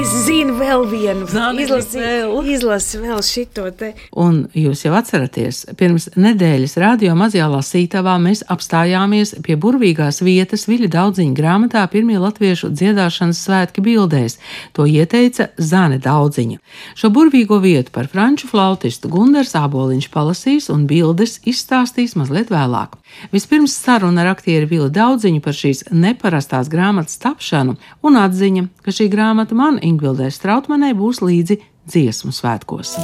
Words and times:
Es 0.00 0.12
zinu, 0.24 0.54
vēl 0.56 0.86
vienu 0.88 1.26
Zani, 1.28 1.66
izlasi, 1.66 3.00
vēl. 3.02 3.18
šito 3.20 3.66
te. 3.76 3.90
Un 4.16 4.46
jūs 4.56 4.86
jau 4.86 4.94
atceraties, 4.96 5.66
pirms 5.76 6.06
nedēļas 6.16 6.78
radio 6.80 7.12
mazajā 7.18 7.44
lasītavā 7.52 8.14
mēs 8.22 8.40
apstājāmies 8.48 9.34
pie 9.44 9.58
burvīgās 9.60 10.22
vietas 10.24 10.64
Viļa 10.70 10.88
daudziņa 10.94 11.36
grāmatā 11.36 11.82
pirmie 11.92 12.16
latviešu 12.22 12.70
dziedāšanas 12.72 13.42
svētki 13.44 13.84
bildēs. 13.84 14.38
To 14.72 14.86
ieteica 14.88 15.50
Zane 15.60 16.00
Daudziņa. 16.00 16.56
Šo 16.96 17.12
burvīgo 17.12 17.60
vietu 17.60 17.92
par 17.92 18.08
franču 18.08 18.48
flautistu 18.48 19.12
Gundars 19.12 19.52
Āboliņš 19.58 20.08
palasīs 20.14 20.70
un 20.72 20.88
bildes 20.88 21.42
izstāstīs 21.44 22.16
mazliet 22.16 22.48
vēlāk. 22.48 22.96
Vispirms 23.34 23.76
saruna 23.76 24.24
ar 24.24 24.32
aktieru 24.32 24.70
Vili 24.70 24.88
Daudziņu 24.96 25.44
par 25.44 25.60
šīs 25.60 25.84
neparastās 25.92 26.72
grāmatas 26.72 27.20
tapšanu 27.20 27.76
un 28.06 28.16
atziņa, 28.16 28.66
ka 28.84 28.94
šī 28.94 29.10
grāmata 29.12 29.58
man 29.58 29.80
Ingvildai 29.90 30.30
Strautmanai 30.34 30.92
būs 30.98 31.22
līdzi 31.24 31.58
dziesmu 31.90 32.32
svētkos. 32.36 32.94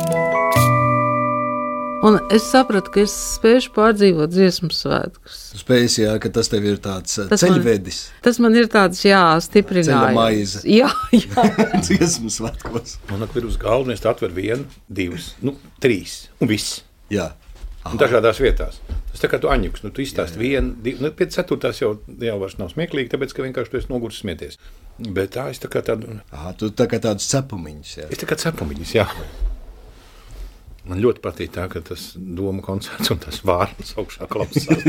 Un 2.06 2.18
es 2.30 2.44
sapratu, 2.52 2.90
ka 2.94 3.00
es 3.02 3.10
spēšu 3.38 3.72
pārdzīvot 3.74 4.30
dziesmu 4.30 4.68
svētkus. 4.70 5.38
Spējas, 5.58 5.96
jā, 5.98 6.12
ka 6.22 6.28
tas 6.36 6.50
tev 6.52 6.66
ir 6.68 6.76
tāds 6.84 7.16
Tas 7.16 7.30
tas 7.32 7.42
man- 7.48 7.56
ceļvedis, 7.56 7.98
Tas 8.22 8.38
man 8.44 8.54
ir 8.54 8.68
tāds, 8.70 9.00
jā, 9.02 9.22
ceļa 9.40 9.46
stiprinājums. 9.48 10.14
maize. 10.14 10.60
Jā, 10.78 10.90
jā. 11.16 11.46
dziesmu 11.88 12.30
svētkos. 12.30 12.98
Un 13.16 13.24
ak, 13.26 13.34
ir 13.40 13.48
uz 13.48 13.56
galda, 13.58 13.96
es 13.96 14.04
atveru 14.06 14.36
vienu, 14.36 14.68
divas, 14.86 15.32
nu, 15.42 15.56
trīs, 15.82 16.28
un 16.38 16.52
viss. 16.52 16.82
Jā. 17.10 17.32
Un 17.90 17.98
dažādās 17.98 18.38
vietās. 18.42 18.78
Tas 19.10 19.22
tā 19.24 19.30
kā 19.32 19.40
tu 19.42 19.48
aņuks, 19.50 19.82
nu, 19.86 19.90
tu 19.94 20.02
izstāsti 20.04 20.38
vienu, 20.38 20.76
divu, 20.82 21.06
nu, 21.06 21.10
pēc 21.16 21.34
ceturtās 21.40 21.80
jau, 21.80 21.94
jau 22.20 22.38
vairs 22.42 22.58
nav 22.60 22.70
smieklīgi, 22.74 23.10
tāpēc, 23.14 23.32
ka 23.34 23.42
vienkārši 23.46 23.72
tu 23.72 23.78
esi 23.80 23.90
nogursis 23.90 24.22
smieties. 24.22 24.58
Bet 24.98 25.34
tā 25.36 25.50
es 25.52 25.60
tā 25.60 25.68
kā 25.68 25.82
tādu, 25.84 26.14
Aha, 26.32 26.54
tu 26.56 26.70
tā 26.72 26.86
kā 26.88 27.00
tāds 27.02 27.26
cepumiņš. 27.28 27.90
Jā. 28.00 28.06
es 28.08 28.20
tā 28.22 28.28
kā 28.28 28.38
cepumiņas, 28.40 28.94
jā. 28.96 29.04
Man 30.86 31.00
ļoti 31.02 31.22
patīk 31.24 31.50
tā, 31.54 31.64
ka 31.70 31.80
tas 31.82 32.12
doma 32.14 32.62
koncerts 32.62 33.10
un 33.10 33.18
tas 33.22 33.40
vārds 33.46 33.96
augšā 33.98 34.28
klausās. 34.30 34.84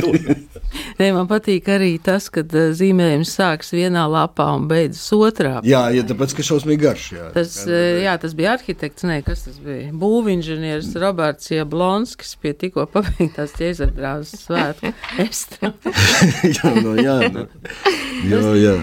Nē, 1.00 1.08
man 1.16 1.26
patīk 1.30 1.70
arī 1.74 1.96
tas, 2.04 2.28
ka 2.34 2.44
zīmējums 2.46 3.32
sākas 3.40 3.74
vienā 3.74 4.04
lapā 4.12 4.46
un 4.58 4.68
beidzas 4.70 5.08
otrā. 5.18 5.56
jā, 5.66 5.82
ja 5.96 6.06
tāpēc, 6.08 6.36
ka 6.38 6.46
šausmīgi 6.46 6.84
garš. 6.84 7.08
Jā. 7.16 7.30
Tas, 7.34 7.56
eh, 7.66 8.04
jā, 8.06 8.14
tas 8.22 8.36
bija 8.38 8.54
arhitekts, 8.58 9.08
nē, 9.10 9.20
kas 9.26 9.48
tas 9.48 9.58
bija? 9.64 9.90
Būvinženieris 9.98 10.94
Roberts 11.02 11.50
Jablonskis 11.54 12.36
pie 12.42 12.54
tikko 12.58 12.86
pabeigtās 12.94 13.56
ķēzardrāzes 13.58 14.46
svētku 14.46 14.94
jā, 16.58 16.72
no, 16.82 16.94
jā, 17.00 17.18
no. 17.34 17.46
jā, 18.32 18.42
jā. 18.62 18.76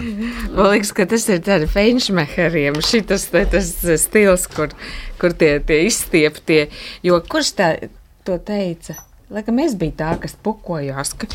Man 0.51 0.71
liekas, 0.73 0.91
ka 0.95 1.07
tas 1.09 1.27
ir 1.31 1.41
tāds 1.45 1.71
feinšmeheriem, 1.71 2.79
šitas 2.85 3.27
te 3.31 3.45
tas 3.51 3.71
stils, 4.01 4.47
kur, 4.51 4.73
kur 5.21 5.35
tie, 5.37 5.57
tie 5.65 5.81
izstieptie. 5.87 6.65
Jo 7.05 7.19
kurš 7.21 7.51
tā 7.59 7.69
to 8.25 8.39
teica? 8.41 8.97
Laikam 9.33 9.59
es 9.61 9.73
biju 9.77 9.93
tā, 9.97 10.11
kas 10.21 10.35
pukojās, 10.45 11.15
ka 11.17 11.27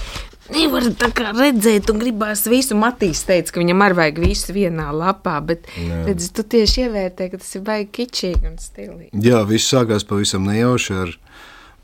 nevar 0.54 0.86
tā 0.98 1.10
kā 1.14 1.30
redzēt 1.34 1.90
un 1.92 2.00
gribās 2.02 2.44
visu. 2.50 2.76
Matīs 2.78 3.22
teica, 3.26 3.54
ka 3.54 3.62
viņam 3.62 3.84
arī 3.86 3.98
vajag 3.98 4.20
visu 4.22 4.54
vienā 4.54 4.88
lapā, 4.94 5.36
bet 5.46 5.66
redz, 6.06 6.30
tu 6.34 6.44
tieši 6.46 6.86
ievērtē, 6.86 7.30
ka 7.32 7.41
tas 7.42 7.54
ir 7.58 7.64
baigi 7.66 7.91
kičīgi 7.98 8.50
un 8.50 8.58
stilīgi. 8.62 9.10
jā, 9.26 9.42
viss 9.46 9.70
sākās 9.70 10.06
pavisam 10.06 10.46
nejauši 10.50 10.98
ar 11.04 11.14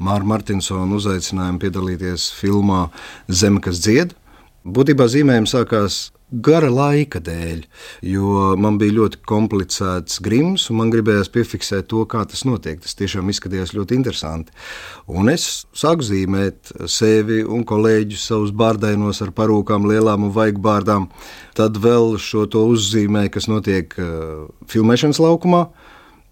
Māru 0.02 0.28
Martinsonu 0.28 0.98
uzaicinājumu 1.00 1.62
piedalīties 1.62 2.28
filmā 2.36 2.88
Zeme, 3.32 3.62
kas 3.64 3.80
dzied. 3.80 4.12
Būtībā 4.66 5.06
zīmējums 5.08 5.54
sākās 5.54 6.00
gara 6.30 6.68
laika 6.72 7.20
dēļ, 7.22 7.60
jo 8.10 8.54
man 8.58 8.78
bija 8.80 8.96
ļoti 8.96 9.20
komplicēts 9.28 10.18
grims, 10.24 10.66
un 10.70 10.80
man 10.80 10.90
gribējās 10.90 11.30
piefiksēt 11.32 11.86
to, 11.92 12.02
kā 12.10 12.24
tas 12.26 12.42
notiek. 12.48 12.80
Tas 12.82 12.96
tiešām 12.98 13.30
izskatījās 13.30 13.74
ļoti 13.76 13.98
interesanti. 13.98 14.54
Un 15.06 15.30
es 15.30 15.66
sāku 15.76 16.06
zīmēt 16.06 16.72
sevi 16.90 17.42
un 17.44 17.62
kolēģus 17.68 18.26
savus 18.32 18.54
bārdainos 18.56 19.22
ar 19.22 19.32
parūkām, 19.36 19.86
lielām 19.90 20.26
un 20.26 20.34
vaigbārdām. 20.34 21.08
Tad 21.56 21.78
vēl 21.82 22.16
šo 22.22 22.46
to 22.50 22.66
uzzīmēju, 22.74 23.34
kas 23.36 23.50
notiek 23.50 23.94
uh, 24.00 24.48
filmēšanas 24.72 25.22
laukumā. 25.22 25.68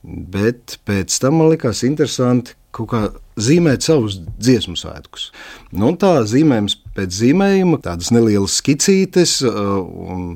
Bet 0.05 0.81
pēc 0.85 1.15
tam 1.23 1.39
man 1.41 1.55
likās 1.55 1.81
interesanti 1.87 2.59
kaut 2.75 2.91
kā 2.91 3.05
zīmēt 3.41 3.87
savus 3.87 4.19
dziesmu 4.19 4.75
svētkus. 4.77 5.31
Nu, 5.73 5.95
tā 5.97 6.19
zīmējums 6.29 6.81
pēc 6.97 7.15
zīmējuma, 7.19 7.81
tādas 7.85 8.11
nelielas 8.15 8.59
skicītes, 8.61 9.37
uh, 9.47 10.35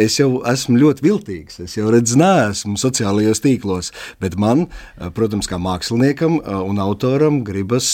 es 0.00 0.18
jau 0.20 0.42
esmu 0.48 0.78
ļoti 0.82 1.04
viltīgs. 1.04 1.60
Es 1.64 1.76
jau 1.78 1.90
redzu, 1.92 2.18
neesmu 2.20 2.78
sociālajos 2.80 3.42
tīklos, 3.44 3.92
bet 4.22 4.38
man, 4.40 4.66
uh, 4.68 5.12
protams, 5.14 5.48
kā 5.50 5.60
māksliniekam 5.62 6.38
uh, 6.40 6.60
un 6.66 6.80
autoram, 6.82 7.42
gribas 7.46 7.90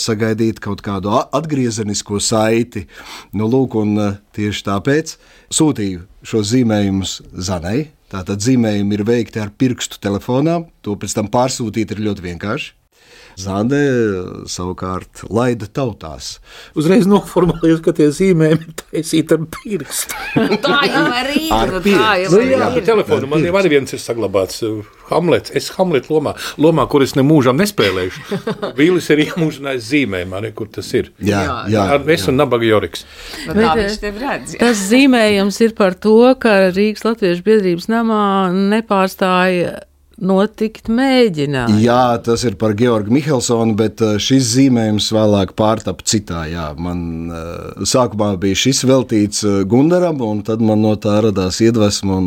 sagaidīt 0.00 0.60
kaut 0.62 0.82
kādu 0.84 1.12
atgriezenisko 1.20 2.20
saiti. 2.22 2.86
Nu, 3.36 3.48
lūk, 3.50 3.76
tieši 4.34 4.64
tāpēc 4.66 5.14
sūtīju 5.54 6.04
šo 6.26 6.42
zīmējumus 6.46 7.20
Zanai. 7.46 7.90
Tātad 8.10 8.42
zīmējumi 8.42 8.96
ir 8.96 9.04
veikti 9.06 9.38
ar 9.38 9.52
pirkstu 9.54 10.00
telefonā, 10.02 10.64
to 10.82 10.96
pēc 10.98 11.14
tam 11.14 11.30
pārsūtīt 11.30 11.94
ir 11.94 12.02
ļoti 12.08 12.26
vienkārši. 12.26 12.72
Zande 13.40 13.78
savukārt 14.52 15.22
laida 15.32 15.64
tautās. 15.72 16.34
Uzreiz 16.76 17.06
noformulējot, 17.08 17.78
ka 17.86 17.94
tie 17.96 18.08
zīmējumi 18.12 18.66
ir 18.66 18.74
taisīti 18.82 19.36
ar 19.36 19.44
pirkstu. 19.54 20.18
Tā 20.66 20.80
jau 20.90 21.04
arī 21.16 21.46
Ar 21.54 21.72
ir. 21.78 21.86
Tā 21.86 22.10
jau 22.20 22.32
Nu, 22.34 22.40
arī 22.42 22.50
jā, 22.52 22.68
ir. 22.76 22.84
telefonu 22.90 23.30
man 23.30 23.46
jau 23.46 23.54
arī 23.62 23.70
viens 23.72 23.94
ir 23.96 24.02
saglabāts. 24.02 24.60
Hamlets. 25.10 25.54
Es 25.56 25.70
Hamletu 25.78 26.12
lomā, 26.18 26.34
lomā, 26.60 26.84
kur 26.92 27.02
es 27.06 27.16
nemūžam 27.16 27.56
nespēlēšu. 27.62 28.40
Vīlis 28.78 29.08
ir 29.14 29.24
iemūžinājis 29.24 29.88
zīmējumā, 29.88 30.42
ne, 30.44 30.52
kur 30.54 30.68
tas 30.70 30.90
ir. 30.98 31.08
Jā, 31.24 31.40
jā, 31.72 31.86
Ar 31.96 32.04
es 32.14 32.28
un 32.30 32.36
Nabaga 32.38 32.68
Joriks. 32.68 33.06
Tā 33.46 33.56
Bet, 33.56 33.64
viņš 33.80 33.96
tev 34.04 34.20
redz. 34.22 34.54
jā. 34.54 34.60
Tas 34.66 34.84
zīmējums 34.90 35.62
ir 35.64 35.74
par 35.80 35.96
to, 35.98 36.18
ka 36.42 36.58
Rīgas 36.76 37.06
Latviešu 37.08 37.46
biedrības 37.48 37.88
namā 37.90 38.20
nepārstāja 38.54 39.78
notikt 40.20 40.90
mēģinājumi. 40.92 41.80
Jā, 41.84 42.18
tas 42.24 42.44
ir 42.48 42.56
par 42.60 42.74
Georgu 42.78 43.12
Mihelsonu, 43.14 43.74
bet 43.78 44.02
uh, 44.04 44.16
šis 44.20 44.46
zīmējums 44.54 45.10
vēlāk 45.16 45.54
pārtapa 45.58 46.06
citā. 46.06 46.44
Jā, 46.50 46.70
man 46.78 47.32
uh, 47.32 47.84
sākumā 47.88 48.32
bija 48.40 48.58
šis 48.62 48.84
veltīts 48.88 49.44
uh, 49.46 49.60
Gundaram, 49.68 50.20
un 50.24 50.44
tad 50.46 50.62
man 50.64 50.82
no 50.84 50.94
tā 51.00 51.18
radās 51.26 51.60
iedvesma. 51.64 52.20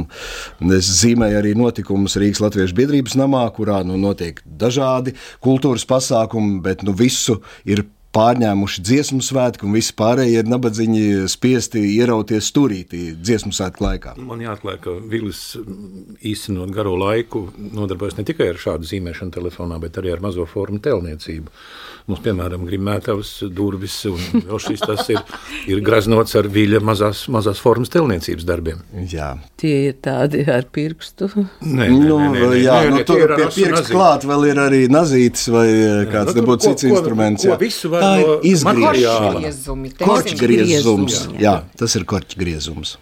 Es 0.73 0.89
zīmēju 1.01 1.39
arī 1.39 1.55
notikumus 1.59 2.17
Rīgas 2.19 2.43
Latviešu 2.43 2.77
biedrības 2.77 3.17
namā, 3.19 3.45
kurā 3.55 3.81
nu, 3.87 3.97
notiek 4.01 4.41
dažādi 4.45 5.15
kultūras 5.43 5.85
pasākumi, 5.89 6.59
bet 6.65 6.85
nu, 6.87 6.95
visu 6.97 7.39
ir 7.69 7.85
pārņēmuši 8.13 8.83
dziesmu 8.85 9.21
svētku, 9.25 9.65
un 9.67 9.73
visi 9.77 9.93
pārējie 9.97 10.43
ir 10.43 10.49
nabadzīgi 10.51 11.03
spiesti 11.31 11.81
ierauties 11.95 12.49
stūrītī 12.51 13.03
dziesmu 13.17 13.53
svētku 13.55 13.85
laikā. 13.87 14.13
Man 14.21 14.43
jāatklāj, 14.43 14.77
ka 14.83 14.93
Vīlis 15.09 15.41
mm, 15.59 16.19
īstenot 16.33 16.73
garo 16.75 16.93
laiku 17.01 17.47
nodarbojas 17.73 18.19
ne 18.19 18.27
tikai 18.29 18.51
ar 18.53 18.61
šādu 18.61 18.85
zīmēšanu 18.91 19.33
telefonā, 19.33 19.79
bet 19.81 19.97
arī 20.01 20.13
ar 20.13 20.21
mazo 20.25 20.45
formu 20.49 20.81
telniecību. 20.83 21.49
Mums, 22.03 22.19
piemēram, 22.19 22.65
grimētavas 22.67 23.29
durvis, 23.55 23.93
un 24.09 24.19
vēl 24.43 24.59
šis 24.59 24.81
tas 24.83 25.05
ir, 25.13 25.21
ir 25.71 25.79
graznots 25.85 26.35
ar 26.35 26.49
viļa 26.51 26.81
mazās, 26.83 27.21
mazās 27.31 27.61
formas 27.63 27.87
telniecības 27.93 28.43
darbiem. 28.49 28.81
Jā. 29.07 29.29
Tie 29.61 29.71
ir 29.87 29.95
tādi 30.03 30.43
ar 30.51 30.67
pirkstu. 30.75 31.29
Nē, 31.63 31.87
Nu, 31.93 32.17
jā, 32.59 32.75
nē, 32.75 32.89
nu, 32.91 32.97
nē, 32.97 33.05
tur 33.07 33.15
tie 33.15 33.23
ir 33.23 33.31
ar 33.37 33.53
pie 33.55 33.69
nazīti. 33.71 33.93
klāt 33.95 34.25
vēl 34.27 34.43
ir 34.51 34.59
arī 34.65 34.81
nazītis 34.91 35.47
vai 35.53 35.63
kāds 36.11 36.33
nu, 36.33 36.35
tur 36.35 36.41
nebūtu 36.41 36.59
ko- 36.59 36.73
cits 36.73 36.83
ko- 36.83 36.91
instruments. 36.97 37.45
ko 37.47 37.53
jā. 37.53 37.59
visu 37.63 37.93
var 37.93 38.02
Tā 38.03 38.11
ir 38.19 38.27
no 38.27 38.35
izgriešana. 38.51 38.91
materiāla. 38.91 39.39
Griezumi, 39.39 39.91
Korķa 39.97 40.21
teiksim, 40.27 40.41
griezums. 40.43 41.15
griezumi, 41.17 41.41
Jā, 41.47 41.55
tas 41.79 41.95
ir 41.99 42.05
korķa 42.13 42.39
griezums. 42.43 42.93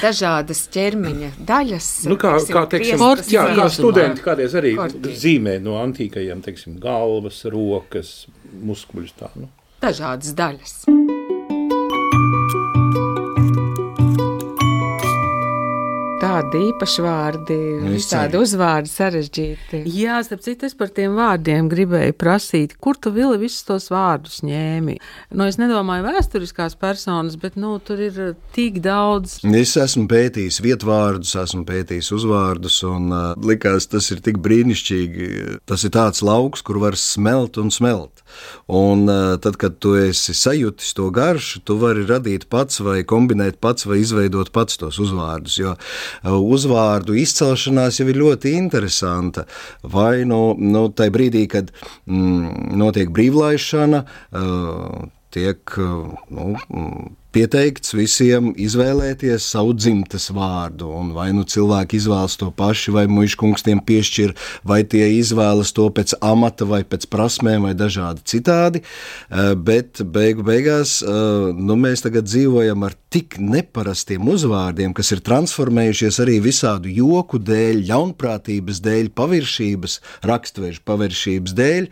Dažādas 0.00 0.60
ķermeņa 0.74 1.30
daļas. 1.46 1.88
Nu, 2.08 2.16
kā, 2.20 2.32
kā, 2.46 2.62
teiksim, 2.70 3.02
jā, 3.34 3.44
kā 3.58 3.66
studenti 3.74 4.22
kādreiz 4.24 4.54
arī 4.56 4.74
Korķi. 4.78 5.14
zīmē 5.20 5.58
no 5.62 5.76
antīkajiem, 5.82 6.40
teiksim, 6.46 6.78
galvas, 6.82 7.42
rokas, 7.50 8.14
muskuļus 8.64 9.12
tā. 9.18 9.28
Nu. 9.36 9.50
Dažādas 9.82 10.32
daļas. 10.38 10.76
Tā 16.54 16.60
vārdi, 16.60 16.70
īpašvārdi, 16.70 17.54
Nu, 17.82 17.92
visādi 17.96 18.38
uzvārdi 18.38 18.90
sarežģīti. 18.90 19.80
Jā, 19.90 20.20
starp 20.22 20.42
citu, 20.44 20.68
es 20.68 20.76
par 20.78 20.92
tiem 20.94 21.16
vārdiem 21.18 21.66
gribēju 21.68 22.14
prasīt, 22.14 22.76
kur 22.78 22.94
tu 22.94 23.10
Vili 23.10 23.38
visus 23.42 23.64
tos 23.66 23.90
vārdus 23.90 24.40
ņēmi. 24.46 24.94
Nu, 25.34 25.48
es 25.48 25.58
nedomāju 25.58 26.06
vēsturiskās 26.06 26.78
personas, 26.78 27.34
bet 27.40 27.58
nu, 27.58 27.74
tur 27.82 27.98
ir 27.98 28.20
eh, 28.22 28.34
tik 28.54 28.78
daudz. 28.84 29.40
Es 29.42 29.74
esmu 29.76 30.06
pētījis 30.10 30.60
vietvārdus, 30.62 31.34
esmu 31.42 31.64
pētījis 31.66 32.12
uzvārdus, 32.14 32.80
un 32.86 33.10
uh, 33.10 33.26
likās, 33.42 33.88
tas 33.90 34.10
ir 34.14 34.22
tik 34.22 34.38
brīnišķīgi. 34.44 35.60
Tas 35.66 35.86
ir 35.86 35.94
tāds 35.94 36.22
lauks, 36.22 36.62
kur 36.62 36.78
var 36.82 36.98
smelt 36.98 37.58
un 37.58 37.74
smelt. 37.74 38.23
Un 38.74 39.06
tad, 39.44 39.58
kad 39.60 39.78
tu 39.82 39.94
esi 39.98 40.34
sajūtis 40.36 40.94
to 40.96 41.10
garšu, 41.14 41.62
tu 41.68 41.76
vari 41.80 42.04
radīt 42.08 42.46
pats, 42.52 42.80
vai 42.84 43.02
kombinēt 43.08 43.60
pats, 43.62 43.86
vai 43.88 44.00
izveidot 44.02 44.52
pats 44.54 44.80
tos 44.80 45.00
uzvārdus. 45.02 45.58
Jo 45.60 45.74
uzvārdu 46.24 47.16
izcelšanās 47.20 48.00
jau 48.00 48.08
ir 48.10 48.20
ļoti 48.20 48.54
interesanta. 48.58 49.46
Vai 49.82 50.24
nu, 50.28 50.54
nu 50.58 50.86
tajā 50.94 51.14
brīdī, 51.14 51.44
kad 51.50 51.74
mm, 52.06 52.72
notiek 52.80 53.12
brīvlaišana, 53.14 54.04
tiek 55.34 55.76
nu, 56.30 56.54
pieteikts 57.34 57.94
visiem 57.96 58.52
izvēlēties 58.60 59.46
savu 59.54 59.74
dzimtes 59.76 60.28
vārdu. 60.34 60.90
Un 60.94 61.10
vai 61.16 61.30
nu 61.34 61.42
cilvēki 61.48 61.98
izvēlas 61.98 62.36
to 62.38 62.50
pašu, 62.54 62.94
vai 62.94 63.04
muškungs 63.10 63.66
tiem 63.66 63.80
piešķir, 63.84 64.34
vai 64.66 64.82
tie 64.86 65.08
izvēlas 65.16 65.74
to 65.74 65.88
pēc 65.94 66.14
amata, 66.24 66.66
vai 66.68 66.82
pēc 66.86 67.08
prasmēm, 67.10 67.66
vai 67.66 67.74
dažādi 67.78 68.24
citādi. 68.34 68.84
Eh, 68.84 69.52
Bet 69.64 70.02
beigu 70.14 70.44
beigās 70.46 71.00
eh, 71.02 71.10
nu, 71.54 71.78
mēs 71.80 72.04
tagad 72.04 72.28
dzīvojam 72.28 72.86
ar 72.86 72.94
tik 73.14 73.38
neparastiem 73.42 74.26
uzvārdiem, 74.30 74.94
kas 74.94 75.12
ir 75.14 75.22
transformējušies 75.26 76.20
arī 76.22 76.38
visādu 76.44 76.92
joku 76.92 77.40
dēļ, 77.42 77.82
ļaunprātības 77.90 78.82
dēļ, 78.84 79.10
paviršības, 79.18 79.98
rakstvežu 80.30 80.84
paviršības 80.86 81.58
dēļ. 81.58 81.90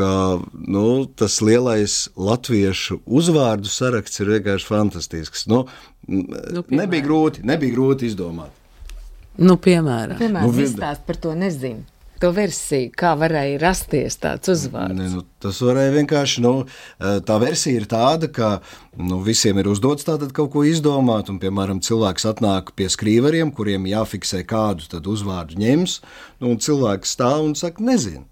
Ka 0.00 0.10
nu, 0.52 0.86
tas 1.20 1.40
lielais 1.44 2.06
latviešu 2.16 3.02
uzvārdu 3.04 3.68
saraksts 3.70 4.22
ir 4.24 4.32
vienkārši 4.38 4.68
fantastisks. 4.68 5.46
Nu, 5.50 5.66
nu, 6.08 6.64
nebija, 6.72 7.04
grūti, 7.04 7.44
nebija 7.46 7.76
grūti 7.76 8.08
izdomāt. 8.10 8.56
Nu, 9.40 9.56
piemēram, 9.56 10.18
Piemēram, 10.20 10.50
Nu, 10.50 10.62
izstāst 10.64 11.06
par 11.06 11.18
to 11.20 11.36
nezinu. 11.38 11.86
To 12.20 12.28
versiju, 12.36 12.90
kā 13.00 13.14
varēja 13.16 13.56
rasties 13.62 14.18
tāds 14.20 14.50
uzvārds. 14.52 14.92
Ne, 14.92 15.06
nu, 15.08 15.22
tas 15.40 15.56
varēja 15.64 15.94
vienkārši. 15.94 16.42
Nu, 16.44 16.52
eh, 16.66 17.20
tā 17.24 17.38
versija 17.40 17.80
ir 17.80 17.86
tāda, 17.88 18.28
ka 18.28 18.50
nu, 18.98 19.22
visiem 19.24 19.56
ir 19.62 19.70
uzdots 19.72 20.04
tātad 20.04 20.34
kaut 20.36 20.50
ko 20.52 20.66
izdomāt. 20.68 21.32
Un, 21.32 21.40
piemēram, 21.40 21.80
cilvēks 21.80 22.28
atnāk 22.28 22.74
pie 22.76 22.90
skrīveriem, 22.92 23.54
kuriem 23.56 23.88
jāfiksē 23.88 24.42
kādu 24.44 24.84
tad 24.92 25.08
uzvārdu 25.08 25.56
ņems. 25.62 26.00
Nu, 26.42 26.52
un 26.52 26.60
cilvēks 26.60 27.16
stāv 27.16 27.46
un 27.46 27.56
saka, 27.56 27.80
nezinu. 27.88 28.26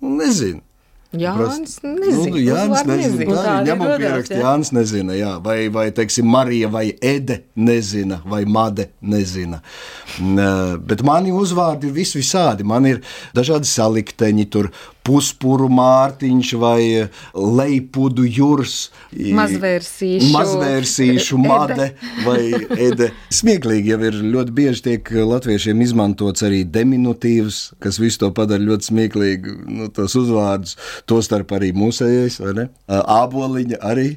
Nu, 0.00 0.16
nezinu. 0.16 0.64
Jānis 1.12 1.74
Nu, 1.84 1.90
nezina. 1.98 2.36
Jānis 2.40 2.84
nezina. 2.86 2.96
nezina. 2.96 3.24
Tā 3.26 3.36
tā 3.36 3.42
ir 3.42 3.48
arī 3.52 3.66
ņemama 3.68 3.88
rodās, 3.90 4.00
pieraksta. 4.02 4.34
jā. 4.34 4.42
Jānis 4.46 4.70
nezina, 4.72 5.12
jā. 5.18 5.32
vai, 5.44 5.56
vai 5.68 5.90
teiksim, 5.92 6.26
Marija 6.32 6.68
vai 6.72 6.86
Ede 7.02 7.42
nezina, 7.56 8.20
vai 8.24 8.44
Made 8.44 8.88
nezina. 9.02 9.60
N- 10.20 10.78
Bet 10.86 11.02
mani 11.04 11.30
uzvārdi 11.36 11.90
ir 11.90 11.92
vis 11.92 12.14
visādi. 12.16 12.64
Man 12.64 12.86
ir 12.86 13.02
dažādi 13.36 13.68
salikteņi, 13.68 14.48
tur 14.50 14.70
puspuru 15.06 15.68
mārtiņš 15.72 16.52
vai 16.62 17.08
leipudu 17.34 18.24
jūrs. 18.28 18.76
Mazvērsīšu. 19.12 20.30
Mazvērsīšu, 20.34 21.38
made 21.42 21.88
vai 22.26 22.40
ede. 22.76 23.10
Smieklīgi 23.32 23.92
jau 23.94 24.00
ir 24.08 24.18
ļoti 24.34 24.54
bieži 24.56 24.84
tiek 24.88 25.12
latviešiem 25.32 25.82
izmantots 25.84 26.44
arī 26.46 26.62
diminutīvs, 26.68 27.60
kas 27.82 27.98
visu 28.02 28.22
to 28.24 28.32
padara 28.36 28.62
ļoti 28.62 28.90
smieklīgi, 28.90 29.56
nu, 29.78 29.88
tos 29.94 30.16
uzvārdus, 30.18 30.76
tostarp 31.10 31.54
arī 31.58 31.72
mūsējais, 31.76 32.38
vai 32.44 32.54
ne? 32.60 32.68
Āboliņa 33.02 33.80
arī. 33.92 34.08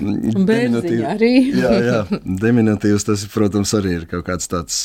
Bērziņa 0.00 0.46
Diminutīv- 0.46 1.08
arī. 1.10 1.32
jā, 1.62 1.72
jā, 1.84 1.98
diminutīvs 2.44 3.08
tas, 3.08 3.26
protams, 3.32 3.74
arī 3.76 3.98
ir 4.00 4.06
kaut 4.10 4.28
kāds 4.28 4.48
tāds 4.50 4.78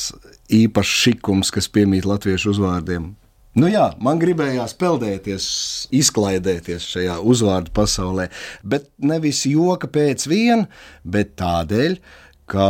īpašs 0.53 0.97
šikums, 1.05 1.53
kas 1.53 1.69
piemīt 1.71 2.07
latviešu 2.09 2.51
uzvārdiem. 2.55 3.13
Nu 3.55 3.69
jā, 3.71 3.85
man 4.03 4.19
gribējās 4.19 4.73
peldēties, 4.75 5.45
izklaidēties 5.95 6.89
šajā 6.91 7.13
uzvārdu 7.23 7.71
pasaulē, 7.75 8.27
bet 8.67 8.89
nevis 8.99 9.45
joka 9.47 9.87
pēc 9.87 10.25
viena, 10.27 10.65
bet 11.07 11.37
tādēļ, 11.39 11.95
ka 12.51 12.67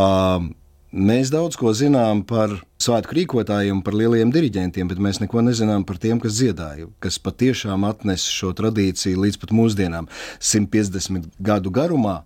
mēs 0.94 1.32
daudz 1.34 1.58
ko 1.58 1.74
zinām 1.74 2.22
par 2.30 2.54
svētku 2.78 3.18
rīkotājiem, 3.18 3.82
par 3.82 3.98
lieliem 3.98 4.30
diriģentiem, 4.36 4.94
bet 4.94 5.02
mēs 5.02 5.24
neko 5.24 5.42
nezinām 5.48 5.88
par 5.90 5.98
tiem, 6.02 6.22
kas 6.22 6.38
dziedāja, 6.38 6.86
kas 7.02 7.18
patiešām 7.18 7.90
atnesa 7.90 8.30
šo 8.30 8.54
tradīciju 8.54 9.26
līdz 9.26 9.42
pat 9.42 9.58
mūsdienām, 9.58 10.12
150 10.38 11.34
gadu 11.50 11.74
garumā, 11.74 12.20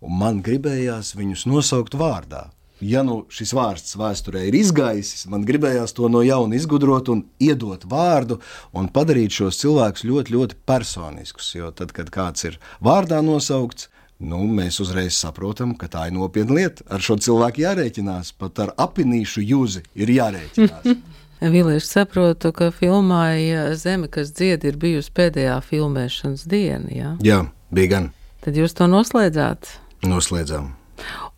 un 0.00 0.16
man 0.24 0.40
gribējās 0.46 1.12
viņus 1.20 1.44
nosaukt 1.52 2.00
vārdā. 2.00 2.46
Ja 2.84 3.00
nu 3.06 3.22
šis 3.32 3.54
vārds 3.56 3.94
vēsturē 3.96 4.42
ir 4.50 4.56
izgaisis, 4.58 5.24
man 5.32 5.46
gribējās 5.48 5.94
to 5.96 6.10
no 6.12 6.20
jauna 6.24 6.58
izgudrot 6.58 7.08
un 7.08 7.22
iedot 7.40 7.86
vārdu 7.88 8.36
un 8.76 8.90
padarīt 8.92 9.32
šos 9.38 9.62
cilvēkus 9.62 10.04
ļoti, 10.04 10.34
ļoti 10.36 10.58
personiskus. 10.68 11.54
Jo 11.56 11.70
tad, 11.72 11.94
kad 11.96 12.12
kāds 12.12 12.44
ir 12.44 12.58
vārdā 12.84 13.22
nosaukts, 13.24 13.88
nu, 14.20 14.42
mēs 14.44 14.80
uzreiz 14.84 15.16
saprotam, 15.16 15.72
ka 15.80 15.88
tā 15.92 16.08
ir 16.10 16.16
nopietna 16.18 16.58
lieta. 16.58 16.84
Ar 16.92 17.00
šo 17.00 17.16
cilvēku 17.16 17.64
jārēķinās, 17.64 18.34
pat 18.36 18.60
ar 18.66 18.74
apinīšu 18.76 19.44
jūzi 19.44 19.86
ir 19.96 20.12
jārēķinās. 20.18 20.90
Vilnius 21.40 21.88
saprotu, 21.92 22.52
ka 22.56 22.70
filmai 22.72 23.72
Zeme, 23.76 24.08
kas 24.08 24.32
dzied, 24.36 24.64
ir 24.64 24.78
bijusi 24.80 25.12
pēdējā 25.16 25.58
filmēšanas 25.64 26.46
diena. 26.48 26.92
Ja? 26.92 27.12
Jā, 27.24 27.42
bija 27.72 27.92
gan. 27.92 28.08
Tad 28.44 28.56
jūs 28.56 28.76
to 28.76 28.88
noslēdzāt. 28.88 29.68
Noslēdzām. 30.08 30.72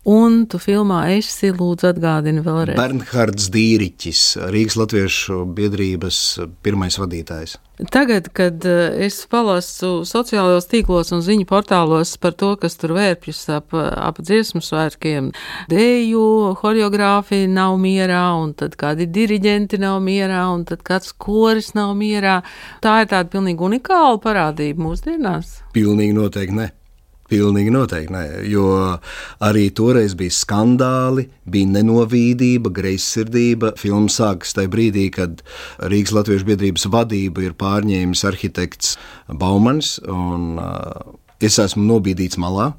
Un 0.07 0.45
tu 0.47 0.55
filmā 0.63 1.01
esi 1.11 1.49
lūdzu 1.51 1.89
atgādini 1.89 2.39
vēlreiz. 2.45 2.77
Bernhards 2.79 3.49
Dīriķis, 3.51 4.21
Rīgas 4.47 4.77
Latviešu 4.79 5.41
biedrības 5.57 6.19
pirmais 6.63 6.95
vadītājs. 7.01 7.57
Tagad, 7.91 8.29
kad 8.35 8.63
eh, 8.67 9.05
es 9.05 9.17
palasu 9.27 10.05
sociālajos 10.07 10.69
tīklos 10.71 11.11
un 11.15 11.23
ziņu 11.23 11.45
portālos 11.47 12.15
par 12.19 12.35
to, 12.39 12.53
kas 12.59 12.79
tur 12.79 12.95
vērpjas 12.95 13.43
ap, 13.57 13.75
ap 13.75 14.23
dziesmu 14.23 14.63
svētkiem, 14.63 15.29
dēju, 15.71 16.23
horeogrāfija 16.63 17.51
nav 17.51 17.75
mierā, 17.83 18.23
un 18.39 18.55
tad 18.55 18.79
kādi 18.79 19.07
diriģenti 19.07 19.79
nav 19.83 19.99
mierā, 20.03 20.45
un 20.55 20.63
tad 20.67 20.83
kāds 20.87 21.11
koris 21.11 21.73
nav 21.75 21.91
mierā. 21.99 22.39
Tā 22.83 23.01
ir 23.03 23.11
tāda 23.11 23.31
pilnīgi 23.35 23.67
unikāla 23.67 24.19
parādība 24.23 24.89
mūsdienās. 24.89 25.59
Pilnīgi 25.75 26.15
noteikti 26.15 26.59
ne. 26.63 26.71
Pilnīgi 27.29 27.69
noteikti 27.73 28.13
nē, 28.13 28.23
jo 28.49 28.65
arī 29.45 29.67
toreiz 29.77 30.15
bija 30.17 30.33
skandāli, 30.33 31.27
bija 31.45 31.69
nenovīdība, 31.75 32.71
greizsirdība. 32.73 33.75
Filma 33.77 34.09
sākas 34.09 34.55
tajā 34.57 34.71
brīdī, 34.73 35.07
kad 35.13 35.43
Rīgas 35.91 36.15
Latviešu 36.17 36.49
biedrības 36.49 36.87
vadību 36.89 37.45
ir 37.45 37.55
pārņēmis 37.59 38.25
arhitekts 38.29 38.95
Baumans, 39.29 39.97
un 40.09 40.57
uh, 40.57 41.17
es 41.41 41.59
esmu 41.61 41.85
nobīdīts 41.85 42.41
malā. 42.41 42.71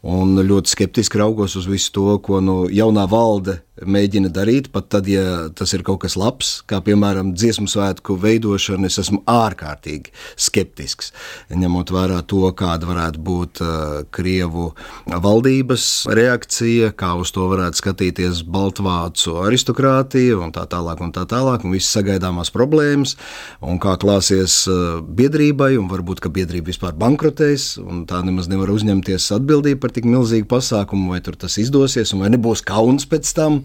Un 0.00 0.38
ļoti 0.40 0.72
skeptiski 0.72 1.20
raugos 1.20 1.58
uz 1.60 1.66
visu 1.68 1.92
to, 1.92 2.06
ko 2.24 2.38
nu, 2.40 2.62
jaunā 2.72 3.04
valde 3.08 3.58
mēģina 3.86 4.30
darīt. 4.32 4.70
Pat 4.74 4.88
tad, 4.92 5.08
ja 5.10 5.48
tas 5.56 5.72
ir 5.76 5.84
kaut 5.86 6.02
kas 6.04 6.16
labs, 6.20 6.52
kā 6.68 6.80
piemēram 6.84 7.32
dziesmu 7.34 7.68
svētku 7.70 8.16
veidošana, 8.20 8.88
es 8.90 8.98
esmu 9.02 9.22
ārkārtīgi 9.30 10.12
skeptisks. 10.40 11.12
Ņemot 11.50 11.92
vērā 11.94 12.20
to, 12.28 12.42
kāda 12.56 12.88
varētu 12.90 13.22
būt 13.24 13.62
uh, 13.64 13.70
Krievu 14.14 14.70
valdības 15.06 15.86
reakcija, 16.16 16.92
kā 16.98 17.12
uz 17.20 17.32
to 17.34 17.46
varētu 17.50 17.80
skatīties 17.80 18.42
Baltvācu 18.50 19.38
aristokrātija 19.46 20.38
un 20.40 20.54
tā 20.56 20.66
tālāk, 20.70 21.02
un 21.04 21.14
tā 21.16 21.26
tālāk, 21.30 21.64
un 21.64 21.74
visas 21.76 21.92
sagaidāmās 21.98 22.52
problēmas, 22.54 23.16
un 23.64 23.80
kā 23.82 23.96
klāsies 24.00 24.62
uh, 24.70 25.00
biedrībai, 25.04 25.72
un 25.80 25.88
varbūt, 25.90 26.22
ka 26.24 26.32
biedrība 26.32 26.72
vispār 26.72 26.96
bankrotēs, 27.00 27.72
un 27.82 28.04
tā 28.10 28.22
nemaz 28.26 28.50
nevar 28.50 28.72
uzņemties 28.74 29.30
atbildību 29.38 29.80
par 29.82 29.94
tik 29.96 30.08
milzīgu 30.08 30.48
pasākumu, 30.50 31.14
vai 31.14 31.22
tur 31.24 31.38
tas 31.40 31.58
izdosies, 31.60 32.14
un 32.14 32.24
vai 32.24 32.32
nebūs 32.34 32.64
kauns 32.66 33.08
pēc 33.10 33.34
tam. 33.36 33.62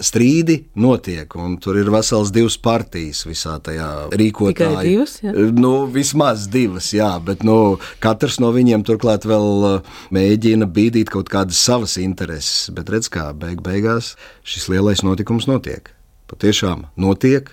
Strīdi 0.00 0.54
notiek, 0.80 1.34
un 1.36 1.58
tur 1.60 1.76
ir 1.76 1.90
vesels 1.92 2.30
divas 2.32 2.54
partijas 2.56 3.26
visā 3.28 3.58
tajā 3.60 4.08
rīkotājā. 4.16 4.70
Tikai 4.70 4.84
divas, 4.86 5.16
jā? 5.20 5.34
Nu, 5.52 5.72
vismaz 5.92 6.46
divas, 6.48 6.88
jā, 6.96 7.10
bet 7.20 7.44
nu, 7.44 7.76
katrs 8.00 8.38
no 8.40 8.48
viņiem 8.54 8.80
turklāt 8.88 9.26
vēl 9.28 9.66
uh, 9.68 9.98
mēģina 10.16 10.70
bīdīt 10.72 11.12
kaut 11.12 11.28
kādas 11.32 11.60
savas 11.60 11.98
intereses. 12.00 12.70
Bet 12.72 12.88
redz, 12.88 13.10
kā 13.12 13.28
beig 13.36 13.60
beigās 13.66 14.14
šis 14.40 14.70
lielais 14.72 15.04
notikums 15.04 15.44
notiek. 15.50 15.92
Patiešām 16.32 16.86
notiek. 16.96 17.52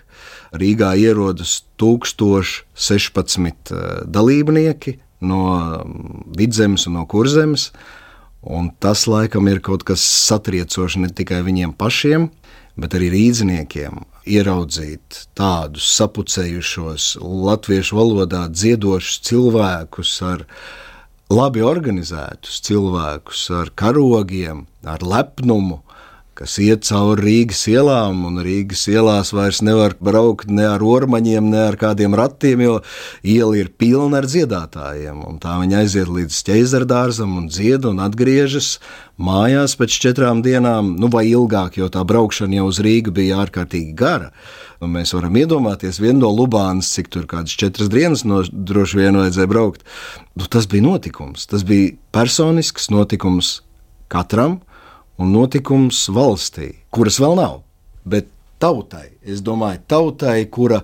Rīgā 0.56 0.94
ierodas 1.04 1.66
1016 1.82 3.76
uh, 3.76 3.84
dalībnieki 4.08 4.96
no 5.28 5.44
um, 5.52 6.24
vidzemes 6.38 6.88
un 6.88 6.96
no 7.02 7.06
kurzemes. 7.10 7.72
Un 8.42 8.70
tas 8.80 9.08
laikam 9.10 9.48
ir 9.50 9.60
kaut 9.66 9.84
kas 9.88 10.04
satriecošs 10.04 11.00
ne 11.02 11.10
tikai 11.10 11.42
viņiem 11.46 11.74
pašiem, 11.78 12.30
bet 12.78 12.94
arī 12.98 13.10
rīzniekiem. 13.14 14.04
Ieraudzīt 14.28 15.24
tādus 15.40 15.88
sapucējušos, 15.98 17.16
latviešu 17.24 17.98
valodā 17.98 18.46
dziedošus 18.52 19.22
cilvēkus 19.30 20.14
ar 20.28 20.44
labi 21.32 21.64
organizētus 21.64 22.60
cilvēkus, 22.68 23.48
ar 23.56 23.72
karogiem, 23.76 24.66
ar 24.84 25.04
lepnumu, 25.04 25.82
kas 26.38 26.58
iet 26.62 26.86
cauri 26.86 27.24
Rīgas 27.26 27.64
ielām, 27.72 28.20
un 28.30 28.38
Rīgas 28.46 28.84
ielās 28.92 29.32
vairs 29.34 29.64
nevar 29.66 29.96
braukt 29.98 30.52
ne 30.54 30.68
ar 30.70 30.84
ormaņiem, 30.86 31.50
ne 31.50 31.64
ar 31.72 31.78
kādiem 31.80 32.14
ratiem, 32.18 32.62
jo 32.62 32.76
iela 33.26 33.58
ir 33.58 33.72
pilna 33.74 34.22
ar 34.22 34.28
dziedātājiem. 34.30 35.24
Tā 35.42 35.58
viņi 35.64 35.80
aiziet 35.80 36.12
līdz 36.14 36.44
ķēzardārzam 36.50 37.34
un 37.40 37.50
dzied 37.50 37.88
un 37.90 38.04
atgriežas 38.06 38.76
mājās 39.18 39.74
pēc 39.80 39.98
četrām 40.06 40.44
dienām, 40.46 40.94
nu 41.02 41.10
vai 41.14 41.26
ilgāk, 41.32 41.80
jo 41.82 41.90
tā 41.90 42.06
braukšana 42.06 42.60
jau 42.60 42.70
uz 42.70 42.82
Rīgu 42.86 43.16
bija 43.18 43.42
ārkārtīgi 43.42 43.98
gara. 43.98 44.30
Un 44.78 44.94
mēs 44.94 45.16
varam 45.18 45.34
iedomāties, 45.42 45.98
viena 45.98 46.20
no 46.22 46.30
Lubānas, 46.30 46.92
cik 46.94 47.10
tur 47.10 47.26
kādas 47.26 47.58
četras 47.58 47.90
dienas 47.90 48.22
no, 48.30 48.44
droši 48.46 49.02
vien 49.02 49.18
vajadzēja 49.18 49.50
braukt. 49.50 49.88
Nu, 50.38 50.46
tas 50.46 50.70
bija 50.70 50.86
notikums, 50.86 51.50
tas 51.50 51.66
bija 51.66 51.96
personisks 52.14 52.92
notikums 52.94 53.56
katram, 54.14 54.60
un 55.18 55.34
notikums 55.34 56.06
valstī, 56.14 56.74
kuras 56.94 57.20
vēl 57.22 57.38
nav, 57.40 57.62
bet 58.06 58.30
tautai, 58.62 59.12
es 59.26 59.44
domāju, 59.46 59.82
tautai, 59.90 60.40
kura 60.50 60.82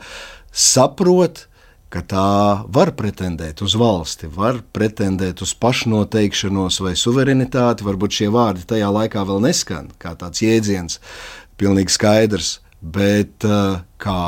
saprot, 0.54 1.48
ka 1.94 2.02
tā 2.10 2.30
var 2.74 2.94
pretendēt 2.98 3.62
uz 3.62 3.76
valsti, 3.78 4.30
var 4.34 4.64
pretendēt 4.74 5.44
uz 5.46 5.54
pašnoteikšanos 5.62 6.80
vai 6.82 6.96
suverenitāti. 6.98 7.86
Varbūt 7.86 8.18
šie 8.18 8.30
vārdi 8.34 8.66
tajā 8.72 8.90
laikā 8.90 9.22
vēl 9.30 9.44
neskan 9.46 9.92
kā 10.02 10.16
tāds 10.18 10.42
jēdziens, 10.42 10.98
pilnīgi 11.62 11.94
skaidrs, 11.94 12.56
bet 12.82 13.46
uh, 13.46 13.84
kā 14.02 14.24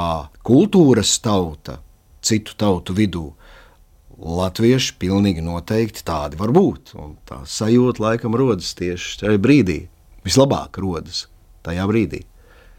kultūras 0.46 1.18
tauta 1.26 1.80
citu 2.26 2.54
tautu 2.58 2.94
vidū. 2.98 3.32
Latvieši 4.16 4.96
pilnīgi 5.02 5.42
noteikti 5.44 6.06
tādi 6.06 6.38
var 6.40 6.54
būt. 6.56 6.94
Tā 7.28 7.42
sajūta 7.50 8.02
laikam 8.06 8.38
rodas 8.38 8.72
tieši 8.78 9.20
tajā 9.24 9.42
brīdī, 9.42 9.80
vislabāk 10.26 10.80
rodas 10.82 11.26
tajā 11.66 11.86
brīdī. 11.90 12.26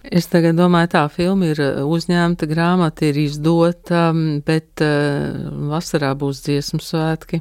Es 0.06 0.28
tagad 0.30 0.54
domāju, 0.54 0.92
tā 0.92 1.00
filma 1.10 1.48
ir 1.50 1.60
uh, 1.62 1.80
uzņemta, 1.90 2.46
grāmata 2.46 3.08
ir 3.08 3.16
izdota, 3.24 4.12
um, 4.12 4.38
bet 4.46 4.82
uh, 4.84 5.48
vasarā 5.72 6.12
būs 6.18 6.44
dziesmu 6.44 6.78
svētki. 6.82 7.40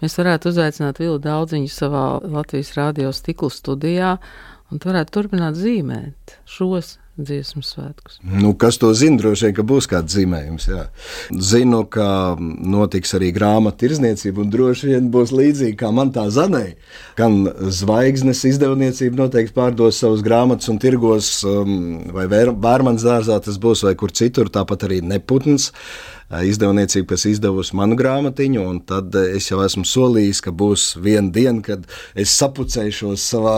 Mēs 0.00 0.16
varētu 0.16 0.48
uzaicināt 0.48 1.02
Vilu 1.02 1.18
Daudziņu 1.20 1.68
savā 1.68 2.06
Latvijas 2.24 2.72
radio 2.78 3.12
stiklu 3.12 3.50
studijā, 3.52 4.14
un 4.72 4.80
tu 4.80 4.88
varētu 4.88 5.18
turpināt 5.18 5.60
zīmēt 5.60 6.38
šos 6.48 6.96
dziesmu 7.18 7.62
svētkus. 7.66 8.18
Nu, 8.22 8.52
kas 8.58 8.78
to 8.80 8.90
zina? 8.96 9.18
Droši 9.20 9.48
vien, 9.48 9.54
ka 9.56 9.64
būs 9.66 9.88
kāds 9.90 10.14
zīmējums. 10.16 10.68
Jā. 10.70 10.84
Zinu, 11.34 11.82
ka 11.90 12.08
notiks 12.38 13.14
arī 13.18 13.30
grāmatu 13.34 13.84
tirzniecība, 13.84 14.44
un 14.44 14.52
droši 14.52 14.92
vien 14.92 15.08
būs 15.14 15.32
līdzīgi 15.34 15.76
kā 15.80 15.90
man 15.94 16.12
tā 16.14 16.28
zanē. 16.34 16.64
Gan 17.18 17.40
zvaigznes 17.74 18.44
izdevniecība 18.52 19.24
noteikti 19.24 19.56
pārdos 19.56 20.00
savus 20.02 20.22
grāmatas 20.26 20.70
un 20.72 20.78
tirgos, 20.82 21.32
um, 21.48 22.04
vai 22.14 22.28
Vērmans 22.30 23.06
dārzā 23.06 23.40
tas 23.44 23.58
būs, 23.60 23.84
vai 23.88 23.96
kur 23.98 24.14
citur, 24.14 24.52
tāpat 24.52 24.88
arī 24.88 25.02
Neputns 25.02 25.72
izdevniecība, 26.28 27.14
kas 27.14 27.24
izdevusi 27.30 27.76
manu 27.78 27.96
grāmatiņu, 27.98 28.64
un 28.68 28.80
tad 28.88 29.16
es 29.20 29.48
jau 29.50 29.62
esmu 29.64 29.86
solījis, 29.88 30.42
ka 30.44 30.52
būs 30.52 30.90
viena 31.04 31.32
diena, 31.32 31.62
kad 31.64 31.86
es 32.18 32.34
sapucēšos 32.36 33.24
savā 33.32 33.56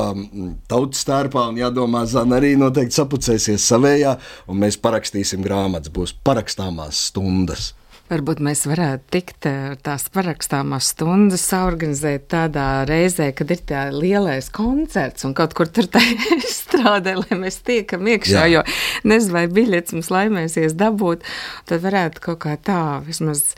tautas 0.71 1.03
starpā, 1.05 1.49
un 1.51 1.59
jādomā, 1.61 2.05
Zana 2.11 2.39
arī 2.39 2.55
noteikti 2.61 3.01
sapucēsies 3.01 3.67
savējā, 3.73 4.17
un 4.51 4.63
mēs 4.63 4.79
parakstīsim 4.83 5.43
grāmatas, 5.47 5.93
būs 5.95 6.15
parakstāmās 6.27 7.09
stundas. 7.11 7.73
Varbūt 8.11 8.41
mēs 8.43 8.65
varētu 8.67 9.05
tikt 9.15 9.47
tās 9.87 10.09
parakstāmās 10.11 10.89
stundas 10.91 11.45
organizēt 11.55 12.25
tādā 12.33 12.83
reizē, 12.89 13.29
kad 13.39 13.53
ir 13.55 13.61
tā 13.69 13.85
lielais 13.95 14.49
koncerts 14.51 15.29
un 15.29 15.37
kaut 15.39 15.55
kur 15.55 15.71
tur 15.71 15.87
tā 15.87 16.03
strādē, 16.61 17.15
lai 17.21 17.39
mēs 17.39 17.61
tiekam 17.63 18.09
iekšā, 18.11 18.49
Jā. 18.51 18.65
jo 18.65 18.65
nezinu, 19.07 19.37
vai 19.37 19.45
biļets 19.55 19.95
mums 19.95 20.11
laimēsies 20.11 20.75
dabūt, 20.81 21.23
tad 21.71 21.85
varētu 21.87 22.25
kaut 22.27 22.41
kā 22.49 22.57
tā 22.59 22.81
vismaz 23.07 23.53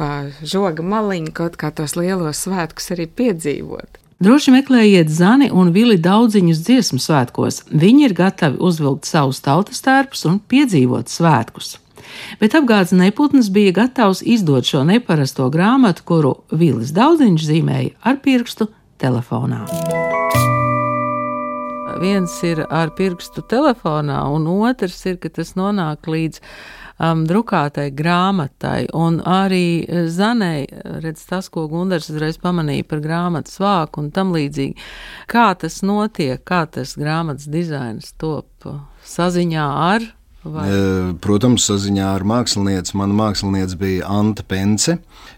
pa 0.00 0.30
žoga 0.40 0.80
maliņu 0.80 1.36
kaut 1.36 1.60
kā 1.60 1.68
tos 1.76 1.92
lielos 2.00 2.46
svētkus 2.46 2.94
arī 2.96 3.10
piedzīvot. 3.12 4.00
Droši 4.24 4.56
meklējiet 4.56 5.12
Zani 5.12 5.50
un 5.52 5.74
Vili 5.74 5.98
daudziņus 6.00 6.64
dziesmu 6.64 7.02
svētkos. 7.02 7.64
Viņi 7.68 8.08
ir 8.08 8.16
gatavi 8.16 8.60
uzvilkt 8.62 9.04
savus 9.10 9.44
tautas 9.44 9.84
tērpus 9.84 10.24
un 10.30 10.40
piedzīvot 10.40 11.12
svētkus 11.12 11.81
bet 12.40 12.56
apgādes 12.58 12.94
neputns 12.96 13.50
bija 13.52 13.74
gatavs 13.82 14.22
izdot 14.24 14.68
šo 14.68 14.84
neparasto 14.88 15.48
grāmatu, 15.52 16.06
kuru 16.08 16.36
Vīlis 16.52 16.94
Daudziņš 16.96 17.48
zīmēja 17.48 17.96
ar 18.02 18.20
pirkstu 18.24 18.68
telefonā. 19.02 19.64
Viens 22.02 22.32
ir 22.42 22.64
ar 22.66 22.90
pirkstu 22.98 23.44
telefonā, 23.46 24.22
un 24.34 24.48
otrs 24.50 24.96
ir, 25.06 25.18
ka 25.22 25.30
tas 25.30 25.52
nonāk 25.58 26.08
līdz 26.10 26.40
um, 26.98 27.24
drukātai 27.28 27.90
grāmatai. 27.94 28.88
Un 28.96 29.20
arī 29.28 29.84
Zanai, 30.10 30.66
redz 31.04 31.26
tas, 31.28 31.50
ko 31.52 31.68
Gundars 31.70 32.10
uzreiz 32.10 32.40
pamanīja 32.42 32.88
par 32.90 33.02
grāmatas 33.04 33.60
vāku 33.62 34.02
un 34.02 34.10
tam 34.14 34.32
līdzīgi. 34.34 34.88
Kā 35.30 35.52
tas 35.58 35.80
notiek, 35.86 36.42
kā 36.48 36.64
tas 36.70 36.96
grāmatas 36.98 37.50
dizains 37.52 38.14
top 38.18 38.66
saziņā 39.06 39.68
ar 39.92 40.10
Vai? 40.42 40.64
Protams, 41.22 41.62
saziņā 41.68 42.08
ar 42.16 42.24
mākslinieci. 42.26 42.96
Mana 42.98 43.14
mākslinieca 43.14 43.76
bija 43.78 44.08
Anta 44.10 44.42
Pence, 44.42 44.96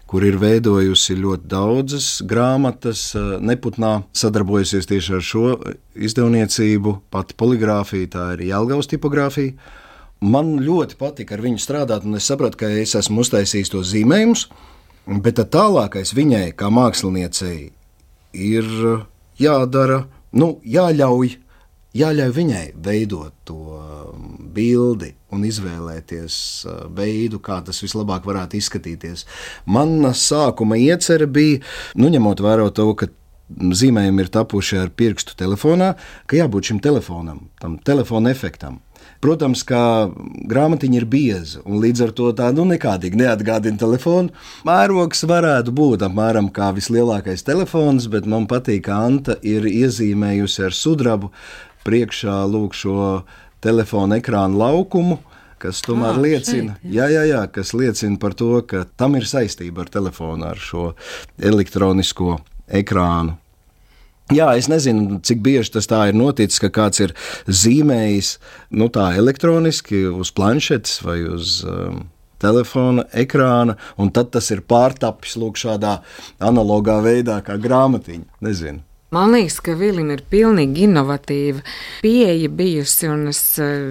kur 0.09 0.25
ir 0.25 0.39
veidojusi 0.41 1.17
ļoti 1.19 1.49
daudzas 1.51 2.07
grāmatas. 2.25 3.11
Neputnā 3.15 3.99
sadarbojusies 4.17 4.89
tieši 4.89 5.17
ar 5.19 5.25
šo 5.25 5.45
izdevniecību, 5.93 6.95
pati 7.13 7.37
poligrāfija, 7.37 8.11
tā 8.17 8.27
ir 8.33 8.47
Jālgaus 8.49 8.89
tipogrāfija. 8.89 9.53
Man 10.25 10.55
ļoti 10.65 10.97
patika 10.97 11.37
ar 11.37 11.45
viņu 11.45 11.61
strādāt, 11.61 12.07
un 12.07 12.17
es 12.17 12.25
sapratu, 12.25 12.63
ka 12.63 12.71
es 12.73 12.95
esmu 12.97 13.21
uztaisījis 13.21 13.73
tos 13.75 13.91
zīmējumus, 13.91 14.47
bet 15.21 15.43
tālākais 15.53 16.15
viņai, 16.17 16.47
kā 16.57 16.71
māksliniecei, 16.73 17.57
ir 18.33 18.69
jādara, 19.37 20.05
nu, 20.33 20.55
jāļauj 20.65 21.35
jāļauj 21.95 22.33
viņai 22.35 22.65
veidot 22.83 23.33
to 23.47 23.59
bildi 24.55 25.11
un 25.35 25.43
izvēlēties 25.47 26.37
uh, 26.65 26.79
veidu, 26.95 27.41
kā 27.43 27.59
tas 27.65 27.81
vislabāk 27.83 28.27
varētu 28.27 28.59
izskatīties. 28.59 29.25
Mana 29.67 30.13
sākuma 30.15 30.79
iecerē 30.79 31.27
bija, 31.27 31.61
nu, 31.99 32.09
ņemot 32.13 32.43
vērā 32.45 32.71
to, 32.75 32.87
ka 32.97 33.11
zīmējumi 33.49 34.25
ir 34.25 34.31
tapuši 34.33 34.79
ar 34.81 34.89
pirkstu 34.97 35.35
telefonā, 35.37 35.93
ka 36.25 36.39
jābūt 36.39 36.71
šim 36.71 36.81
telefonam, 36.83 37.45
tam 37.61 37.77
telefona 37.77 38.33
efektam. 38.33 38.81
Protams, 39.23 39.61
ka 39.65 40.09
grāmatiņa 40.49 40.97
ir 40.99 41.05
bieza, 41.09 41.61
un 41.65 41.79
līdz 41.81 42.03
ar 42.07 42.11
to 42.17 42.31
tā 42.37 42.49
nu, 42.55 42.65
nekādīgi 42.69 43.19
neatgādina 43.21 43.79
telefonu. 43.81 44.33
Mērogs 44.67 45.23
varētu 45.29 45.73
būt 45.75 46.05
apmēram 46.05 46.49
kā 46.53 46.71
vislielākais 46.75 47.45
telefons, 47.45 48.09
bet 48.11 48.27
man 48.29 48.49
patīk, 48.49 48.85
ka 48.89 48.99
Anta 49.05 49.37
ir 49.45 49.65
iezīmējusi 49.69 50.67
ar 50.67 50.75
sudrabu 50.75 51.31
priekšā 51.85 52.37
lūk 52.49 52.75
šo 52.77 53.23
telefona 53.65 54.19
ekrāna 54.21 54.59
laukumu, 54.61 55.19
kas 55.61 55.81
tomēr 55.85 56.17
à, 56.17 56.21
liecina, 56.21 56.75
šeit, 56.77 56.91
jā. 56.91 57.07
Jā, 57.07 57.07
jā, 57.15 57.23
jā, 57.31 57.45
kas 57.55 57.73
liecina 57.77 58.19
par 58.21 58.35
to, 58.37 58.51
ka 58.69 58.85
tam 58.99 59.17
ir 59.19 59.25
saistība 59.29 59.85
ar 59.85 59.91
telefonu, 59.93 60.45
ar 60.51 60.61
šo 60.61 60.91
elektronisko 61.41 62.37
ekrānu. 62.81 63.39
Jā, 64.33 64.47
es 64.57 64.65
nezinu, 64.65 65.19
cik 65.21 65.43
bieži 65.45 65.75
tas 65.75 65.85
tā 65.85 66.07
ir 66.09 66.15
noticis, 66.17 66.57
ka 66.63 66.71
kāds 66.73 67.03
ir 67.03 67.11
zīmējis 67.45 68.31
nu, 68.73 68.87
tā 68.89 69.11
elektroniski 69.19 70.07
uz 70.09 70.31
planšetes 70.33 70.97
vai 71.05 71.19
uz 71.29 71.59
um, 71.69 72.07
telefona 72.41 73.05
ekrāna, 73.13 73.77
un 74.01 74.09
tad 74.09 74.33
tas 74.33 74.49
ir 74.49 74.63
pārtapis 74.65 75.37
lūk 75.37 75.61
šādā 75.61 75.99
analogā 76.41 76.97
veidā, 77.05 77.37
kā 77.45 77.59
grāmatiņa. 77.61 78.25
Nezinu. 78.49 78.81
Man 79.13 79.35
liekas, 79.35 79.59
ka 79.61 79.75
Vilim 79.77 80.07
ir 80.09 80.23
pilnīgi 80.33 80.87
inovatīva 80.87 81.61
pieeja 82.01 82.49
bijusi, 82.49 83.05
un 83.05 83.27
es 83.29 83.41
eh, 83.61 83.83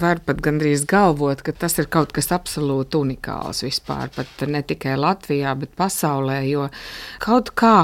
varu 0.00 0.24
pat 0.26 0.40
gandrīz 0.42 0.82
galvot, 0.90 1.44
ka 1.46 1.54
tas 1.54 1.78
ir 1.78 1.86
kaut 1.86 2.10
kas 2.16 2.32
absolūti 2.34 2.98
unikāls 2.98 3.62
vispār, 3.62 4.10
pat 4.16 4.42
ne 4.50 4.64
tikai 4.66 4.96
Latvijā, 4.98 5.52
bet 5.60 5.70
pasaulē, 5.78 6.40
jo 6.50 6.66
kaut 7.22 7.52
kā 7.54 7.76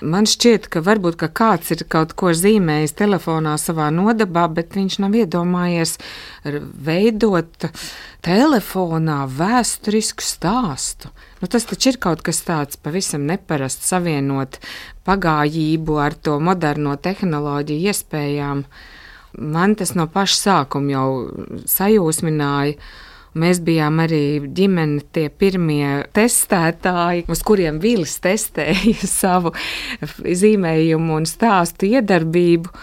man 0.00 0.24
šķiet, 0.30 0.70
ka 0.72 0.80
varbūt 0.86 1.20
ka 1.20 1.28
kāds 1.28 1.74
ir 1.76 1.84
kaut 1.92 2.16
ko 2.16 2.32
zīmējis 2.32 2.96
telefonā 2.96 3.58
savā 3.60 3.90
nodabā, 3.92 4.48
bet 4.48 4.80
viņš 4.80 4.96
nav 5.04 5.20
iedomājies 5.20 5.98
veidot 6.44 7.66
telefonā 8.24 9.24
vēsturisku 9.28 10.24
stāstu. 10.24 11.10
Nu, 11.40 11.48
tas 11.48 11.66
taču 11.68 11.92
ir 11.92 12.00
kaut 12.00 12.22
kas 12.24 12.42
tāds 12.46 12.80
pavisam 12.80 13.26
neparasts, 13.28 13.88
savienot 13.92 14.60
pagājību 15.08 16.00
ar 16.00 16.16
to 16.16 16.38
moderno 16.40 16.96
tehnoloģiju 16.96 17.92
iespējām. 17.92 18.64
Man 19.40 19.76
tas 19.78 19.94
no 19.94 20.08
paša 20.10 20.40
sākuma 20.40 20.96
jau 20.96 21.06
sajūsmināja. 21.70 22.76
Mēs 23.40 23.60
bijām 23.62 24.00
arī 24.02 24.40
ģimene, 24.42 25.04
tie 25.14 25.28
pirmie 25.30 26.00
testētāji, 26.16 27.28
uz 27.30 27.44
kuriem 27.46 27.78
Vīlis 27.78 28.16
testēja 28.24 29.06
savu 29.20 29.52
zīmējumu 30.02 31.20
un 31.20 31.28
stāstu 31.30 31.92
iedarbību. 31.92 32.74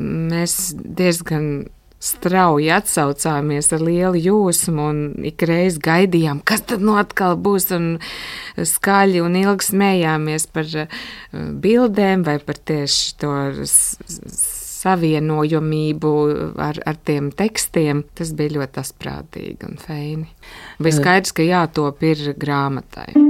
Mēs 0.00 0.56
diezgan 0.80 1.68
strauji 2.00 2.70
atsaucāmies 2.72 3.70
ar 3.76 3.84
lielu 3.84 4.20
jūsmu 4.24 4.86
un 4.92 5.00
ikreiz 5.30 5.76
gaidījām, 5.82 6.40
kas 6.44 6.64
tad 6.72 6.84
no 6.84 6.96
atkal 7.00 7.36
būs, 7.36 7.68
un 7.76 7.90
skaļi 8.56 9.20
un 9.24 9.36
ilgi 9.40 9.68
smējāmies 9.70 10.48
par 10.54 10.70
eh, 10.86 10.96
bildēm 11.32 12.24
vai 12.26 12.38
par 12.44 12.60
tieši 12.70 13.14
to 13.20 13.34
savienojamību 14.80 16.12
ar, 16.56 16.80
ar 16.88 17.00
tiem 17.04 17.28
tekstiem. 17.36 18.04
Tas 18.16 18.32
bija 18.36 18.56
ļoti 18.60 18.80
asprātīgi 18.80 19.68
un 19.68 19.80
feini. 19.80 20.30
Bija 20.80 21.02
skaidrs, 21.02 21.36
ka 21.36 21.44
jātop 21.44 22.00
ir 22.08 22.30
grāmatai. 22.40 23.29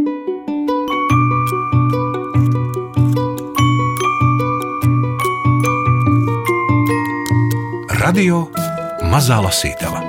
Radio 8.11 8.41
Mazā 9.07 9.37
Lasītava. 9.39 10.01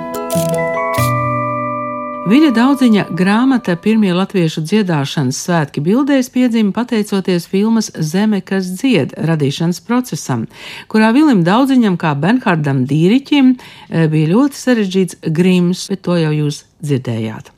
Viļa 2.26 2.48
daudziņa 2.56 3.04
grāmata 3.14 3.76
pirmie 3.78 4.10
latviešu 4.16 4.64
dziedāšanas 4.66 5.38
svētki 5.46 5.84
bildēs 5.86 6.32
piedzima 6.34 6.74
pateicoties 6.74 7.46
filmas 7.52 7.92
Zeme, 7.94 8.40
kas 8.42 8.72
dzied 8.80 9.14
radīšanas 9.28 9.78
procesam, 9.86 10.48
kurā 10.90 11.12
Vilim 11.14 11.44
daudziņam 11.46 11.94
kā 12.00 12.16
Benhardam 12.18 12.82
Dīriķim 12.90 13.52
eh, 13.54 14.08
bija 14.10 14.32
ļoti 14.32 14.58
sarežģīts 14.64 15.20
grims, 15.38 15.84
bet 15.92 16.02
to 16.02 16.18
jau 16.18 16.34
jūs 16.40 16.64
dzirdējāt. 16.82 17.52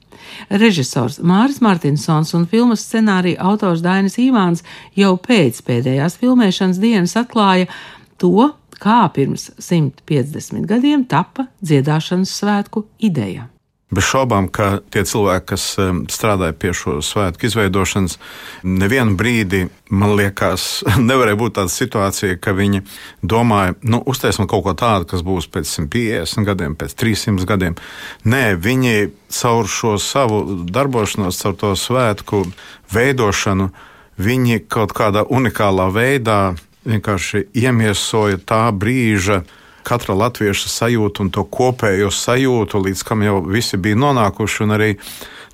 Režisors 0.53 1.23
Māris 1.25 1.63
Martinsons 1.65 2.37
un 2.37 2.45
filmas 2.53 2.85
scenārija 2.85 3.41
autors 3.49 3.81
Dainis 3.81 4.21
Ivāns 4.21 4.61
jau 4.93 5.15
pēc 5.17 5.65
pēdējās 5.65 6.21
filmēšanas 6.21 6.85
dienas 6.85 7.17
atklāja 7.17 7.73
to, 8.21 8.51
kā 8.85 9.00
pirms 9.14 9.50
150 9.59 10.69
gadiem 10.69 11.09
tapa 11.09 11.49
dziedāšanas 11.64 12.37
svētku 12.43 12.87
ideja. 13.00 13.49
Bez 13.95 14.07
šaubām, 14.09 14.49
ka 14.50 14.81
tie 14.91 15.05
cilvēki, 15.07 15.45
kas 15.53 15.64
strādāja 16.11 16.55
pie 16.57 16.73
šo 16.75 16.97
svētku 17.05 17.47
izveidošanas, 17.47 18.17
nevienu 18.64 19.14
brīdi, 19.19 19.69
man 19.93 20.17
liekas, 20.19 20.83
nevarēja 21.11 21.38
būt 21.38 21.57
tāda 21.61 21.71
situācija, 21.71 22.38
ka 22.43 22.57
viņi 22.57 22.83
domāja, 23.23 23.76
nu, 23.87 24.00
uztaisam 24.11 24.49
kaut 24.50 24.64
ko 24.67 24.75
tādu, 24.79 25.07
kas 25.12 25.23
būs 25.26 25.47
pēc 25.53 25.71
150 25.76 26.49
gadiem, 26.49 26.75
pēc 26.81 26.97
300 27.05 27.47
gadiem. 27.53 27.79
Nē, 28.25 28.45
viņi 28.59 29.12
caur 29.37 29.71
šo 29.71 29.95
savu 30.03 30.43
darbošanos, 30.64 31.38
caur 31.45 31.59
to 31.61 31.75
svētku 31.79 32.47
veidošanu, 32.95 33.71
viņi 34.19 34.64
kaut 34.71 34.97
kādā 34.97 35.26
unikālā 35.29 35.91
veidā 35.95 36.41
vienkārši 36.88 37.47
iemiesoja 37.57 38.41
tā 38.45 38.64
brīža 38.73 39.43
katra 39.85 40.17
latvieša 40.17 40.71
sajūtu 40.73 41.26
un 41.26 41.31
to 41.35 41.45
kopējo 41.45 42.11
sajūtu, 42.12 42.81
līdz 42.87 43.05
kam 43.07 43.25
jau 43.25 43.41
visi 43.45 43.76
bija 43.81 43.99
nonākuši. 44.00 44.62
Un 44.64 44.76
arī 44.79 44.91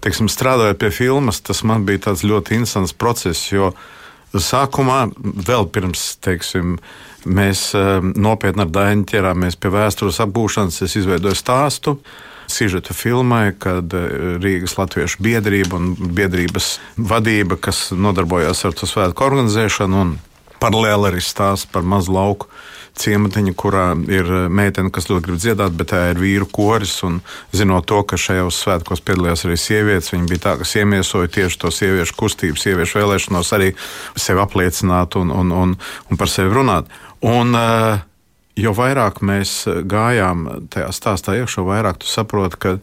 teiksim, 0.05 0.31
strādājot 0.31 0.81
pie 0.81 0.93
filmas, 0.95 1.43
tas 1.43 1.65
man 1.67 1.87
bija 1.89 2.07
tāds 2.09 2.25
ļoti 2.27 2.61
interesants 2.61 2.95
process. 2.97 3.51
Jo 3.51 3.73
sākumā, 4.31 5.03
vēl 5.19 5.67
pirms 5.75 6.15
teiksim, 6.23 6.79
mēs 7.27 7.71
eh, 7.75 7.99
nopietni 8.01 8.65
ar 8.65 8.73
Dainu 8.73 9.07
ķerāmies 9.11 9.59
pie 9.61 9.73
vēstures 9.75 10.23
apgūšanas, 10.25 10.83
es 10.87 10.99
izveidoju 11.03 11.39
stāstu. 11.39 11.99
Sižeta 12.51 12.95
filmai, 12.97 13.51
kad 13.59 13.93
eh, 13.95 14.39
Rīgas 14.43 14.79
Latviešu 14.79 15.23
biedrība 15.27 15.79
un 15.79 15.93
biedrības 15.99 16.77
vadība, 16.97 17.59
kas 17.59 17.91
nodarbojās 17.91 18.65
ar 18.67 18.79
to 18.79 18.89
svētku 18.91 19.27
organizēšanu, 19.27 20.05
un 20.07 20.19
Paralēli 20.61 21.11
arī 21.11 21.25
stāsts 21.25 21.69
par 21.71 21.87
mazu 21.87 22.12
lauku 22.14 22.50
ciematiņu, 23.00 23.55
kurā 23.59 23.85
ir 24.11 24.29
eh, 24.29 24.47
meitene, 24.52 24.93
kas 24.93 25.09
ļoti 25.11 25.26
grib 25.26 25.40
dziedāt, 25.40 25.76
bet 25.79 25.90
tā 25.93 26.02
ir 26.11 26.21
vīru 26.21 26.49
koris. 26.50 26.99
Un, 27.07 27.21
zinot 27.57 27.88
to, 27.90 28.02
ka 28.05 28.19
šajos 28.21 28.61
svētkos 28.64 29.05
piedalījās 29.07 29.47
arī 29.47 29.57
sievietes, 29.61 30.12
viņa 30.14 30.29
bija 30.31 30.45
tā, 30.49 30.57
kas 30.61 30.76
iemiesoja 30.81 31.30
tieši 31.32 31.61
to 31.63 31.73
sieviešu 31.75 32.17
kustību, 32.19 32.61
sieviešu 32.61 33.00
vēlēšanos 33.00 33.54
arī 33.56 33.73
sevi 34.19 34.45
apliecināt 34.45 35.17
un, 35.21 35.32
un, 35.35 35.54
un, 35.63 35.76
un 36.11 36.21
par 36.21 36.32
sevi 36.32 36.52
runāt. 36.54 36.91
Un, 37.26 37.54
uh, 37.56 38.00
jo 38.61 38.73
vairāk 38.76 39.21
mēs 39.25 39.63
gājām 39.89 40.47
tajā 40.73 40.91
stāstā 40.97 41.37
iekšā, 41.41 41.65
vairāk 41.67 42.00
tu 42.02 42.11
saproti, 42.11 42.61
ka 42.61 42.76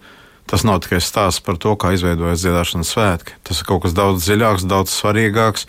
Tas 0.48 0.64
nav 0.64 0.82
tikai 0.86 1.02
stāsts 1.04 1.44
par 1.44 1.60
to, 1.60 1.76
kā 1.80 1.92
izveidojas 1.96 2.44
dziedāšanas 2.44 2.92
svētki. 2.96 3.38
Tas 3.44 3.62
ir 3.62 3.68
kaut 3.68 3.84
kas 3.84 3.96
daudz 3.98 4.24
dziļāks, 4.24 4.68
daudz 4.70 4.96
svarīgāks. 4.96 5.68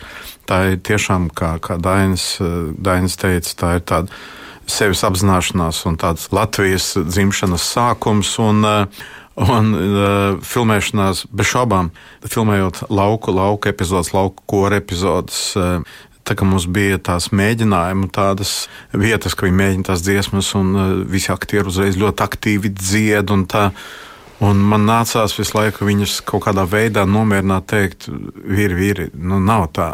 Tā 0.49 0.59
ir 0.71 0.81
tiešām, 0.87 1.29
kā, 1.35 1.57
kā 1.63 1.75
Dainis, 1.81 2.37
Dainis 2.39 3.19
teica, 3.19 3.55
tā 3.59 3.73
ir 3.77 3.85
tāda 3.91 4.21
sevis 4.69 5.03
apzināšanās 5.03 5.83
un 5.89 5.97
tāds 5.99 6.29
Latvijas 6.35 6.93
dzimšanas 6.97 7.71
sākums. 7.75 8.35
Un, 8.43 8.67
Un 9.39 9.69
uh, 9.71 10.33
filmēšanās, 10.43 11.21
bez 11.31 11.47
šaubām, 11.47 11.93
filmējot 12.27 12.81
lauku, 12.91 13.31
lauku 13.31 13.69
epizodes, 13.71 14.09
lauku 14.11 14.43
kora 14.51 14.81
epizodes, 14.81 15.37
uh, 15.55 15.79
Tā 16.29 16.35
kā 16.37 16.45
mums 16.45 16.67
bija 16.69 16.99
tās 17.01 17.31
mēģinājumi, 17.33 18.11
tādas 18.13 18.67
vietas, 18.93 19.33
ka 19.33 19.47
viņi 19.47 19.57
mēģina 19.57 19.87
tās 19.87 20.03
dziesmas, 20.05 20.51
un 20.59 20.67
uh, 20.75 20.89
visi 21.09 21.31
aktieri 21.33 21.71
uzreiz 21.71 21.97
ļoti 21.97 22.21
aktīvi 22.27 22.69
dzied. 22.77 23.33
Un 24.45 24.59
man 24.63 24.85
nācās 24.87 25.35
visu 25.35 25.57
laiku 25.57 25.87
viņus 25.87 26.21
kaut 26.27 26.45
kādā 26.47 26.63
veidā 26.69 27.03
nomierināt, 27.09 27.67
teikt, 27.67 28.07
vīri, 28.09 28.75
vīri, 28.77 29.07
nu 29.19 29.41
nav 29.43 29.67
tā. 29.75 29.93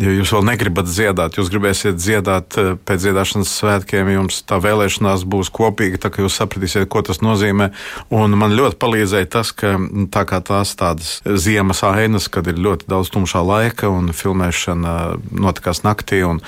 Ja 0.00 0.10
jūs 0.10 0.32
vēl 0.34 0.42
negribat 0.48 0.88
dziedāt, 0.90 1.36
jūs 1.38 1.50
gribēsiet 1.52 2.00
dziedāt 2.00 2.56
eh, 2.58 2.70
pēc 2.82 3.04
dziedāšanas 3.04 3.52
svētkiem, 3.60 4.08
jums 4.10 4.40
tā 4.42 4.56
vēlēšanās 4.58 5.22
būs 5.30 5.52
kopīga, 5.54 6.00
tā 6.02 6.10
kā 6.10 6.24
jūs 6.24 6.38
sapratīsiet, 6.40 6.88
ko 6.90 7.04
tas 7.06 7.22
nozīmē. 7.22 7.68
Un 8.10 8.34
man 8.40 8.56
ļoti 8.58 8.80
palīdzēja 8.82 9.28
tas, 9.36 9.52
ka 9.54 9.76
tā 10.10 10.24
kā 10.26 10.40
tās 10.42 10.74
tādas 10.80 11.20
ziemas 11.22 11.84
ainas, 11.86 12.26
kad 12.26 12.50
ir 12.50 12.58
ļoti 12.58 12.90
daudz 12.90 13.12
tumšā 13.14 13.44
laika 13.46 13.92
un 13.92 14.10
filmēšana 14.10 14.96
notikās 15.30 15.84
naktī. 15.86 16.24
Un, 16.26 16.42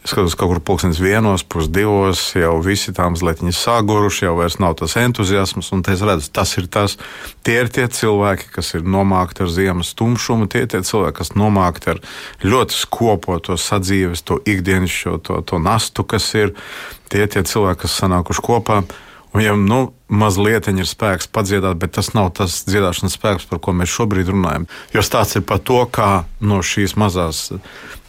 Es 0.00 0.14
skatos, 0.14 0.32
kaut 0.32 0.48
kur 0.48 0.60
pulkstenis 0.64 0.96
vienos, 1.02 1.42
pusdivos, 1.44 2.22
jau 2.32 2.54
visi 2.64 2.94
tā 2.96 3.04
mazliet 3.12 3.42
sāguruši, 3.52 4.22
jau 4.24 4.32
vairs 4.38 4.56
nav 4.56 4.78
tas 4.80 4.94
entuziasms. 4.96 5.68
Un 5.76 5.82
es 5.92 6.00
redzu, 6.00 6.30
tas 6.32 6.54
ir 6.56 6.70
tas. 6.72 6.96
Tie 7.44 7.58
ir 7.60 7.68
tie 7.68 7.84
cilvēki, 7.84 8.48
kas 8.54 8.72
ir 8.78 8.88
nomākti 8.88 9.44
ar 9.44 9.52
ziemas 9.52 9.92
tumšumu, 9.98 10.48
tie 10.48 10.64
ir 10.64 10.70
tie 10.72 10.80
cilvēki, 10.80 11.18
kas 11.20 11.34
nomākti 11.36 11.92
ar 11.92 12.00
ļoti 12.40 12.78
skopoto 12.80 13.58
sadzīves, 13.60 14.24
to 14.24 14.40
ikdienas, 14.48 14.96
to, 15.20 15.42
to 15.44 15.60
nastu, 15.60 16.06
kas 16.08 16.32
ir. 16.32 16.56
Tie 17.12 17.26
ir 17.26 17.28
tie 17.28 17.44
cilvēki, 17.44 17.82
kas 17.84 18.00
sanākuši 18.00 18.46
kopā. 18.46 18.80
Un, 19.34 19.44
ja 19.44 19.52
nu, 19.52 19.90
mazliet 20.10 20.66
ir 20.68 20.88
spēks 20.88 21.28
padziedāt, 21.30 21.78
bet 21.80 21.94
tas 21.94 22.10
nav 22.16 22.32
tas 22.36 22.60
dziedāšanas 22.66 23.14
spēks, 23.16 23.46
par 23.50 23.60
ko 23.62 23.74
mēs 23.76 23.92
šobrīd 23.94 24.32
runājam. 24.32 24.66
Jo 24.94 25.04
stāsts 25.06 25.38
ir 25.38 25.44
par 25.46 25.62
to, 25.62 25.78
kā 25.86 26.24
no 26.42 26.60
šīs 26.66 26.96
mazās, 26.98 27.50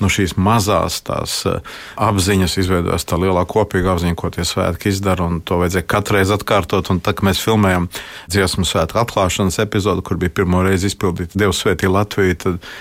no 0.02 0.10
šīs 0.12 0.34
mazās 0.40 1.02
tās 1.06 1.38
eh, 1.50 1.60
apziņas 2.02 2.58
izveidojas 2.64 3.06
tā 3.06 3.20
lielā 3.22 3.44
kopīga 3.50 3.94
apziņa, 3.94 4.18
ko 4.18 4.32
tie 4.34 4.46
svētki 4.48 4.90
izdara. 4.92 5.30
To 5.46 5.60
vajadzēja 5.62 5.88
katru 5.94 6.18
reizi 6.18 6.36
atkārtot. 6.36 6.90
Un 6.94 7.04
tā 7.06 7.14
kā 7.16 7.28
mēs 7.28 7.44
filmējam 7.44 7.88
dziesmu 8.32 8.66
svētku 8.68 9.02
atklāšanas 9.04 9.62
epizodu, 9.64 10.04
kur 10.06 10.18
bija 10.22 10.34
pirmo 10.42 10.64
reizi 10.66 10.90
izpildīta 10.90 11.38
Dievs 11.38 11.62
svētī 11.62 11.92
Latviju, 11.92 12.40
tad 12.42 12.72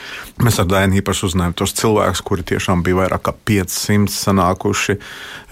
mēs 0.40 0.60
ar 0.62 0.70
Dainu 0.70 1.00
īpaši 1.02 1.26
uzzinājām 1.28 1.58
tos 1.60 1.76
cilvēkus, 1.76 2.24
kuri 2.24 2.46
tiešām 2.54 2.84
bija 2.86 3.02
vairāk 3.02 3.26
kā 3.28 3.36
500 3.52 4.14
sanākuši 4.14 4.96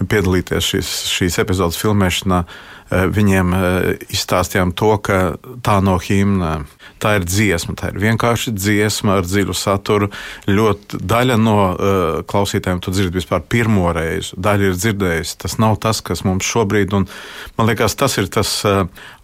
piedalīties 0.01 0.73
šīs, 0.73 0.91
šīs 1.13 1.39
epizodes 1.43 1.79
filmēšanā. 1.81 2.43
Eh, 2.89 3.05
viņiem 3.13 3.53
eh, 3.53 3.87
izstāstījām 4.09 4.73
to, 4.73 4.95
ka 5.05 5.19
tā 5.65 5.77
nav 5.85 6.01
himna. 6.07 6.63
Tā 6.99 7.13
ir 7.15 7.23
dziesma, 7.23 7.77
tā 7.79 7.93
ir 7.93 7.99
vienkārši 8.01 8.51
dziesma 8.51 9.19
ar 9.19 9.27
dziļu 9.27 9.53
saturu. 9.55 10.09
Ļoti 10.49 10.97
daļa 10.99 11.37
no 11.39 11.53
uh, 11.69 12.17
klausītājiem 12.27 12.81
to 12.83 12.91
dzird 12.91 13.15
vispār 13.15 13.45
pirmo 13.47 13.93
reizi. 13.95 14.35
Daļa 14.35 14.67
ir 14.67 14.75
dzirdējusi. 14.75 15.37
Tas 15.39 15.55
nav 15.63 15.77
tas, 15.79 16.01
kas 16.03 16.25
mums 16.27 16.49
šobrīd, 16.49 16.91
un 16.97 17.05
man 17.55 17.69
liekas, 17.71 17.95
tas 17.95 18.17
ir 18.19 18.27
tas 18.27 18.51
uh, 18.67 18.81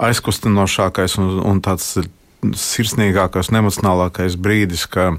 aizkustinošākais 0.07 1.17
un, 1.19 1.33
un 1.51 1.59
tāds 1.65 1.97
sirsnīgākais 2.45 3.51
un 3.51 3.59
emocionālākais 3.59 4.39
brīdis, 4.39 4.85
ka 4.87 5.17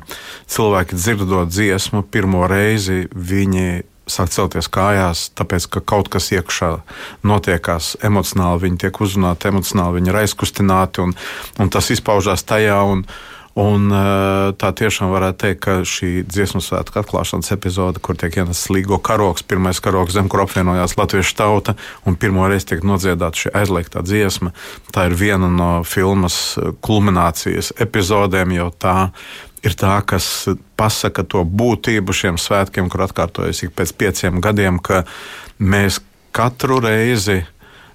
cilvēki 0.49 0.97
dzirdot 0.97 1.53
dziesmu 1.53 2.07
pirmo 2.09 2.47
reizi, 2.49 3.05
viņi 3.13 3.83
sāk 4.07 4.31
celties 4.35 4.69
kājās, 4.73 5.29
tāpēc 5.37 5.69
ka 5.77 5.83
kaut 5.83 6.11
kas 6.13 6.31
iekšā 6.35 6.73
notiekās 7.27 7.97
emocionāli, 8.07 8.69
viņi 8.69 8.83
tiek 8.87 9.01
uzrunāti 9.03 9.51
emocionāli, 9.51 10.01
viņi 10.01 10.13
ir 10.13 10.21
aizkustināti 10.23 11.03
un, 11.03 11.17
un 11.59 11.73
tas 11.73 11.91
izpaužās 11.95 12.47
tajā. 12.47 12.83
Un, 12.93 13.07
Un, 13.57 13.89
eh, 13.89 14.53
tā 14.61 14.69
tiešām 14.77 15.09
varētu 15.09 15.39
teikt, 15.41 15.61
ka 15.65 15.75
šī 15.81 16.11
dziesmu 16.29 16.61
svētku 16.61 17.01
atklāšanas 17.01 17.55
epizode, 17.55 18.03
kur 18.05 18.19
tiek 18.21 18.35
ienests 18.37 18.69
līgo 18.69 18.99
karoks, 19.01 19.47
pirmais 19.49 19.81
karoks 19.81 20.13
zem, 20.13 20.29
kur 20.29 20.43
apvienojās 20.45 20.99
latviešu 21.01 21.33
tauta 21.39 21.73
un 22.05 22.19
pirmo 22.21 22.45
reizi 22.53 22.75
tiek 22.75 22.85
nodziedāta 22.85 23.47
šī 23.47 23.55
aizliegtā 23.57 24.05
dziesma, 24.05 24.53
tā 24.93 25.07
ir 25.09 25.17
viena 25.17 25.49
no 25.49 25.71
filmas 25.89 26.59
kulminācijas 26.85 27.73
epizodēm, 27.81 28.53
jo 28.59 28.69
tā 28.77 28.99
ir 29.65 29.77
tā, 29.79 29.97
kas 30.07 30.49
pasaka 30.77 31.25
to 31.25 31.45
būtību 31.45 32.15
šiem 32.15 32.41
svētkiem, 32.41 32.91
kur 32.93 33.07
atkārtojas 33.07 33.65
ik 33.67 33.77
pēc 33.79 33.93
pieciem 33.97 34.41
gadiem, 34.45 34.79
ka 34.79 35.05
mēs 35.59 36.01
katru 36.37 36.81
reizi 36.85 37.45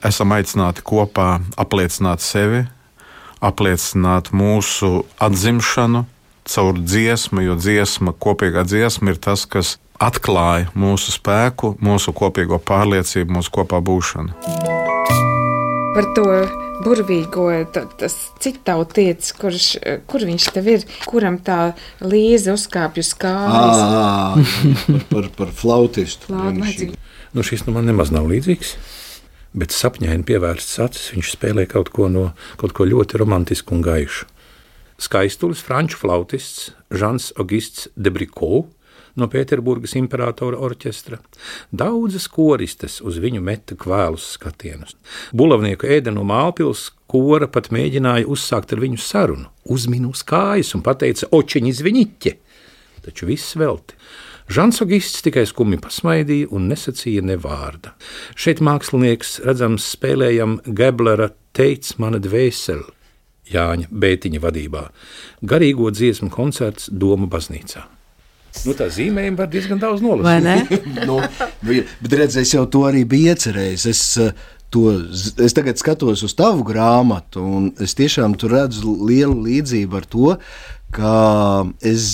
esam 0.06 0.34
aicināti 0.34 0.82
kopā 0.86 1.40
apliecināt 1.62 2.24
sevi 2.26 2.66
apliecināt 3.42 4.30
mūsu 4.32 5.02
atzimšanu 5.20 6.06
caur 6.52 6.78
dziesmu, 6.78 7.44
jo 7.46 7.58
dziesma, 7.58 8.14
kopīgā 8.14 8.64
dziesma 8.66 9.14
ir 9.14 9.22
tas, 9.22 9.46
kas 9.50 9.78
atklāja 10.02 10.72
mūsu 10.78 11.14
spēku, 11.14 11.76
mūsu 11.82 12.14
kopīgo 12.18 12.62
pārliecību, 12.66 13.38
mūsu 13.38 13.54
kopā 13.54 13.82
būšanu. 13.86 14.34
Par 15.96 16.08
to 16.18 16.28
burvīgo, 16.86 17.48
tas 17.74 18.16
cik 18.44 18.62
tautietis, 18.68 19.34
kurš, 19.38 19.68
kur 20.10 20.26
viņš 20.28 20.48
tev 20.56 20.72
ir, 20.74 20.88
kuram 21.10 21.40
tā 21.44 21.74
līze 22.04 22.56
uzkāpj 22.56 23.04
uz 23.04 23.14
kājas. 23.22 23.84
par, 24.88 25.06
par, 25.14 25.30
par 25.38 25.56
flautistu. 25.56 26.32
Flautu, 26.32 26.92
Nu, 27.32 27.46
šis 27.48 27.62
nu 27.64 27.72
man 27.72 27.86
nemaz 27.88 28.10
nav 28.12 28.26
līdzīgs 28.28 28.76
bet 29.58 29.74
sapņaini 29.76 30.26
pievērstas 30.28 30.80
acis, 30.86 31.10
viņš 31.16 31.32
spēlē 31.36 31.66
kaut 31.70 31.92
ko, 31.96 32.08
no, 32.12 32.32
kaut 32.62 32.76
ko 32.78 32.88
ļoti 32.88 33.20
romantisku 33.20 33.76
un 33.76 33.84
gaišu. 33.86 34.28
Skaistulis 35.02 35.64
franču 35.66 35.98
flautists 35.98 36.72
Žants 36.94 37.32
Augusts 37.42 37.90
Debriko 37.98 38.68
no 39.20 39.28
Pēterburgas 39.32 39.96
imperatora 40.00 40.60
orķestra. 40.62 41.20
Daudzas 41.72 42.28
koristes 42.32 43.00
uz 43.02 43.20
viņu 43.22 43.44
meta 43.44 43.78
kvēlus 43.80 44.34
skatienus. 44.38 44.96
Bulavnieku 45.36 45.90
ēda 45.90 46.14
no 46.16 46.26
Mālpils 46.28 46.90
kora 47.12 47.50
pat 47.52 47.72
mēģināja 47.76 48.30
uzsākt 48.32 48.74
ar 48.74 48.84
viņu 48.84 49.02
sarunu, 49.02 49.50
uzminu 49.66 50.14
uz 50.16 50.24
kājas 50.28 50.76
un 50.78 50.84
pateica 50.86 51.30
očiņi 51.36 51.74
zviņiķi, 51.82 52.36
taču 53.08 53.28
viss 53.30 53.58
velti. 53.60 53.98
Žansogists 54.52 55.24
tikai 55.24 55.46
skumji 55.48 55.80
pasmaidīja 55.80 56.50
un 56.52 56.66
nesacīja 56.72 57.22
ne 57.24 57.38
vārda. 57.40 57.94
Šeit 58.36 58.60
mākslinieks 58.60 59.38
redzams 59.46 59.86
spēlējam 59.94 60.58
Geblera 60.66 61.30
teicis 61.56 61.96
mana 62.02 62.20
dvēseli 62.20 62.90
Jāņa 63.52 63.88
Bētiņa 63.92 64.44
vadībā. 64.44 64.84
Garīgo 65.48 65.92
dziesmu 65.92 66.32
koncerts 66.34 66.92
Doma 66.92 67.28
baznīcā. 67.32 67.86
Nu, 68.66 68.76
tā 68.78 68.88
zīmējuma 68.94 69.44
var 69.44 69.52
diezgan 69.52 69.82
daudz 69.82 70.04
nolasīt. 70.06 70.74
nu, 71.10 71.20
bet 71.66 72.18
redziet, 72.18 72.42
es 72.44 72.56
jau 72.56 72.66
to 72.70 72.84
arī 72.90 73.06
biju 73.10 73.36
iecerējis. 73.36 73.88
Es, 73.92 74.04
eh, 74.22 74.50
To, 74.72 74.88
es 75.44 75.52
tagad 75.52 75.76
skatos 75.76 76.22
uz 76.24 76.32
tavu 76.32 76.64
grāmatu, 76.64 77.42
un 77.44 77.66
es 77.84 77.92
tiešām 78.00 78.38
tur 78.40 78.54
redzu 78.56 78.94
lielu 79.04 79.36
līdzību 79.44 79.98
ar 80.00 80.06
to, 80.08 80.30
ka 80.96 81.16
es 81.84 82.06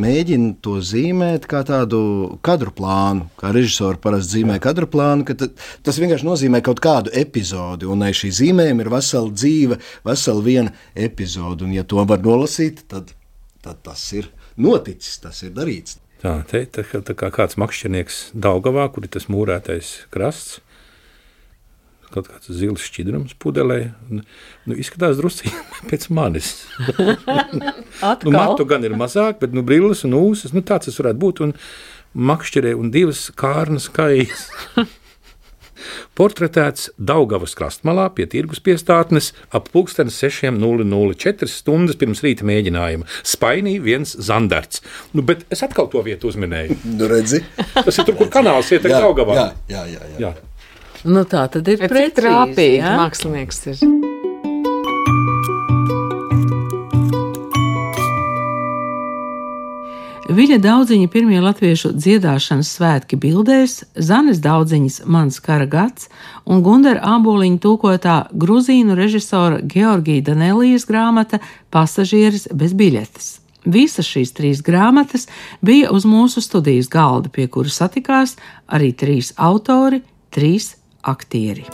mēģinu 0.00 0.56
to 0.62 0.78
zīmēt 0.82 1.46
kā 1.50 1.60
tādu 1.66 2.00
kadru 2.46 2.72
plānu, 2.74 3.28
kā 3.38 3.52
režisori 3.54 4.02
parasti 4.02 4.40
zīmē 4.40 4.58
kadru 4.62 4.88
plānu. 4.90 5.38
Tas 5.86 6.02
vienkārši 6.02 6.26
nozīmē 6.26 6.62
kaut 6.66 6.82
kādu 6.82 7.14
epizodi, 7.14 7.86
un 7.90 8.02
šī 8.02 8.32
zīmējuma 8.40 8.86
ir 8.86 8.92
vesela 8.92 9.30
dzīve, 9.30 9.80
vesela 10.06 10.46
viena 10.46 10.74
epizode. 10.94 11.66
Un, 11.66 11.78
ja 11.78 11.86
to 11.86 12.02
var 12.10 12.22
nolasīt, 12.26 12.82
tad, 12.90 13.14
tad 13.62 13.82
tas 13.86 14.02
ir 14.18 14.30
noticis, 14.56 15.20
tas 15.22 15.42
ir 15.46 15.54
darīts. 15.56 15.98
Tā, 16.20 16.40
te, 16.48 16.64
tā, 16.68 16.84
tā 16.84 17.14
kā 17.16 17.30
kāds 17.32 17.56
makšķernieks 17.60 18.18
Daugavā, 18.36 18.90
kur 18.92 19.06
ir 19.06 19.12
tas 19.14 19.30
mūrētais 19.32 19.94
krasts, 20.12 20.58
kaut 22.10 22.28
kāds 22.28 22.50
zils 22.52 22.84
šķidrums 22.84 23.36
pudelē. 23.40 23.78
Nu, 24.10 24.76
izskatās 24.76 25.20
drusku 25.20 25.52
pēc 25.90 26.08
manis. 26.12 26.52
nu, 28.26 28.34
matu 28.34 28.66
gan 28.68 28.84
ir 28.84 28.96
mazāk, 28.98 29.40
bet 29.40 29.56
nu, 29.56 29.64
brilles 29.66 30.04
un 30.08 30.18
ūsas, 30.18 30.54
nu, 30.56 30.64
tāds 30.66 30.90
tas 30.90 31.00
varētu 31.00 31.22
būt. 31.22 31.44
Un 31.46 31.56
makšķerē 32.30 32.74
un 32.74 32.90
divas 32.90 33.28
kārnas 33.38 33.88
kājas. 33.94 34.48
Portretēts 36.18 36.90
Daugavas 36.96 37.56
krastmalā 37.58 38.08
pie 38.16 38.26
tirgus 38.30 38.62
piestātnes 38.64 39.32
ap 39.54 39.70
pulksteni 39.74 40.12
6.004 40.14 41.50
stundas 41.50 41.98
pirms 42.00 42.24
rīta 42.26 42.46
mēģinājuma. 42.48 43.08
Spainī 43.26 43.78
viens 43.82 44.14
zandarts. 44.18 44.84
Nu, 45.14 45.24
bet 45.26 45.46
es 45.50 45.64
atkal 45.66 45.90
to 45.92 46.04
vietu 46.06 46.30
uzminēju. 46.32 46.78
Nu, 47.00 47.06
redzi? 47.08 47.38
Tas 47.72 47.96
ir 47.96 48.04
tur, 48.08 48.16
kur 48.18 48.28
kanāls 48.32 48.68
ietek 48.74 48.92
Daugavā. 48.92 49.36
Jā, 49.38 49.48
jā, 49.70 49.84
jā. 49.94 50.12
jā. 50.18 50.20
jā. 50.28 50.32
Nu, 51.08 51.24
tā 51.24 51.46
tad 51.52 51.68
ir 51.72 51.80
trāpīgi. 51.88 52.80
Ja? 52.82 52.96
Mākslinieks 53.00 53.66
ir. 53.72 53.84
Viļa 60.30 60.60
daudziņa 60.62 61.08
pirmie 61.10 61.40
latviešu 61.42 61.88
dziedāšanas 61.98 62.68
svētki 62.76 63.16
bildēs, 63.18 63.80
Zanes 63.98 64.38
daudziņas 64.44 65.00
mans 65.10 65.40
kara 65.42 65.66
gads 65.66 66.06
un 66.46 66.62
Gundara 66.62 67.02
āboliņa 67.16 67.58
tūkotā 67.64 68.14
gruzīnu 68.30 68.94
režisora 68.94 69.58
Georgija 69.66 70.28
Danelijas 70.28 70.86
grāmata 70.86 71.40
Pasažieris 71.74 72.46
bez 72.54 72.76
biļetes. 72.78 73.32
Visas 73.66 74.06
šīs 74.06 74.30
trīs 74.38 74.62
grāmatas 74.62 75.26
bija 75.66 75.90
uz 75.90 76.06
mūsu 76.06 76.38
studijas 76.46 76.86
galda, 76.86 77.26
pie 77.26 77.48
kuras 77.50 77.82
satikās 77.82 78.36
arī 78.70 78.92
trīs 78.94 79.34
autori, 79.34 80.04
trīs 80.30 80.76
aktieri. 81.02 81.66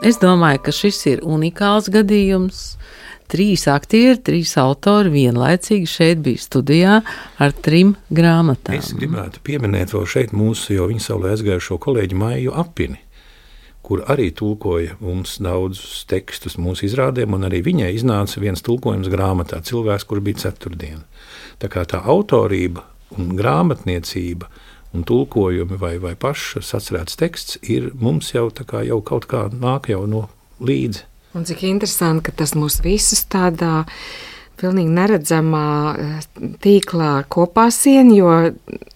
Es 0.00 0.16
domāju, 0.24 0.64
ka 0.64 0.72
šis 0.72 1.04
ir 1.12 1.22
unikāls 1.26 1.92
gadījums. 1.92 2.76
Trīs 3.30 3.66
aktieri, 3.70 4.18
trīs 4.22 4.52
autori 4.60 5.10
vienlaicīgi 5.14 5.88
šeit 5.90 6.20
bija 6.24 6.42
studijā 6.42 7.00
ar 7.42 7.56
trim 7.64 7.94
grāmatām. 8.14 8.76
Es 8.78 8.92
gribētu 8.96 9.42
pieminēt 9.46 9.94
vēl 9.94 10.06
šeit 10.10 10.36
mūsu 10.36 10.76
jau 10.76 10.86
viņa 10.90 11.06
saulē 11.08 11.34
aizgājušo 11.34 11.80
kolēģi 11.82 12.20
Maiju 12.20 12.54
Apini, 12.62 13.00
kur 13.86 14.04
arī 14.10 14.28
tulkoja 14.34 14.98
mums 15.00 15.36
daudzus 15.42 16.04
tekstus 16.10 16.58
mūsu 16.58 16.86
izrādēm, 16.88 17.34
un 17.34 17.48
arī 17.50 17.64
viņai 17.66 17.90
iznāca 17.98 18.42
viens 18.42 18.62
tulkojums 18.66 19.10
grāmatā 19.10 19.62
Cilvēks, 19.66 20.06
kur 20.06 20.22
bija 20.22 20.46
ceturtdiena. 20.46 21.04
Tā 21.62 21.70
kā 21.72 21.86
tā 21.88 22.02
autorība 22.04 22.86
un 23.18 23.34
grāmatniecība– 23.38 24.50
un 24.96 25.04
tulkojumi 25.04 25.76
vai, 25.80 25.96
vai 26.00 26.14
pašs 26.18 26.72
atcerēts 26.76 27.18
teksts 27.20 27.60
ir 27.68 27.90
mums 28.00 28.32
jau, 28.34 28.48
kā, 28.50 28.82
jau 28.86 29.00
kaut 29.04 29.28
kā 29.30 29.46
nāk 29.52 29.90
jau 29.92 30.04
no 30.10 30.26
līdzi. 30.62 31.04
Un 31.36 31.44
cik 31.44 31.66
interesanti, 31.68 32.30
ka 32.30 32.32
tas 32.32 32.54
mūs 32.56 32.78
visus 32.80 33.26
tādā 33.28 33.84
pilnīgi 34.56 34.88
neredzamā 34.96 35.66
eh, 35.92 36.28
tīklā 36.64 37.10
kopā 37.28 37.66
sien, 37.74 38.08
jo 38.16 38.30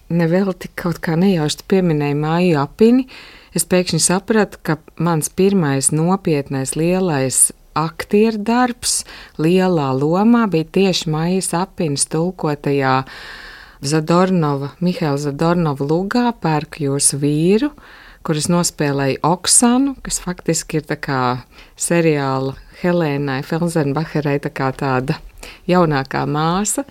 nevelti 0.09 0.71
kaut 0.73 0.97
kā 1.05 1.13
nejauši 1.21 1.67
pieminēja 1.69 2.17
māju 2.17 2.57
apini. 2.63 3.05
Es 3.53 3.67
pēkšņi 3.69 4.01
sapratu, 4.01 4.57
ka 4.65 4.79
mans 4.97 5.29
pirmais 5.29 5.91
nopietnais 5.93 6.73
lielais 6.79 7.51
aktieru 7.77 8.41
darbs 8.41 9.03
lielā 9.37 9.91
lomā 9.93 10.47
bija 10.49 10.65
tieši 10.79 11.11
Maijas 11.13 11.53
apinas 11.55 12.07
tulkotajā 12.09 13.03
Zadornova, 13.85 14.73
Mihaila 14.81 15.21
Zadornova 15.21 15.85
lugā 15.85 16.31
pērk 16.41 16.81
jūsu 16.87 17.21
vīru, 17.21 17.71
kuras 18.25 18.47
nospēlēja 18.51 19.21
Oksanu, 19.27 19.95
kas 20.05 20.21
faktiski 20.23 20.81
ir 20.81 20.87
tā 20.89 20.97
kā 21.01 21.21
seriāla 21.79 22.55
Helēnai 22.81 23.41
Felsenbacherai 23.45 24.39
tā 24.43 24.51
kā 24.53 24.71
tāda 24.77 25.17
jaunākā 25.69 26.23
māsa, 26.29 26.85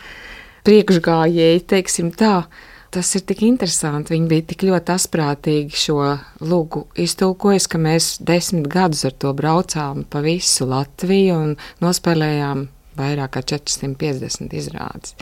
priekšgājēji, 0.67 1.65
teiksim 1.71 2.11
tā. 2.17 2.43
Tas 2.91 3.07
ir 3.15 3.23
tik 3.23 3.45
interesanti. 3.47 4.17
Viņi 4.17 4.27
bija 4.27 4.45
tik 4.51 4.65
ļoti 4.67 4.91
asprātīgi 4.97 5.79
šo 5.79 6.01
lūgu 6.43 6.89
iztulkojuši, 6.99 7.69
ka 7.71 7.79
mēs 7.79 8.09
desmit 8.27 8.67
gadus 8.73 9.05
ar 9.07 9.15
to 9.15 9.31
braucām 9.39 10.03
pa 10.11 10.23
visu 10.25 10.67
Latviju 10.67 11.37
un 11.39 11.53
nospēlējām 11.85 12.65
vairāk 12.99 13.37
kā 13.37 13.45
450 13.55 14.59
izrādes. 14.59 15.15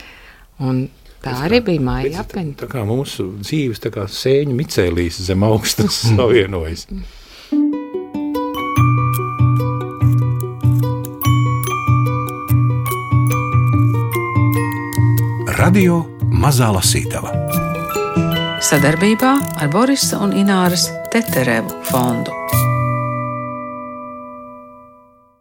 Un 0.65 0.87
Tā 1.25 1.35
arī 1.49 1.61
bija 1.67 1.83
māja 1.83 2.23
apeņa. 2.23 2.55
Tā 2.63 2.69
kā 2.71 2.85
mūsu 2.87 3.31
dzīves 3.43 3.83
tā 3.83 3.91
kā 3.95 4.07
sēņu 4.07 4.55
micēlīs 4.59 5.19
zem 5.29 5.45
augstas 5.47 6.03
savienojas. 6.15 6.87
Radio 15.59 16.05
Mazā 16.39 16.71
Lasītava 16.75 17.33
sadarbībā 18.69 19.31
ar 19.63 19.71
Borisa 19.73 20.19
un 20.23 20.35
Ināras 20.37 20.89
Teterevu 21.13 21.73
fondu. 21.89 22.35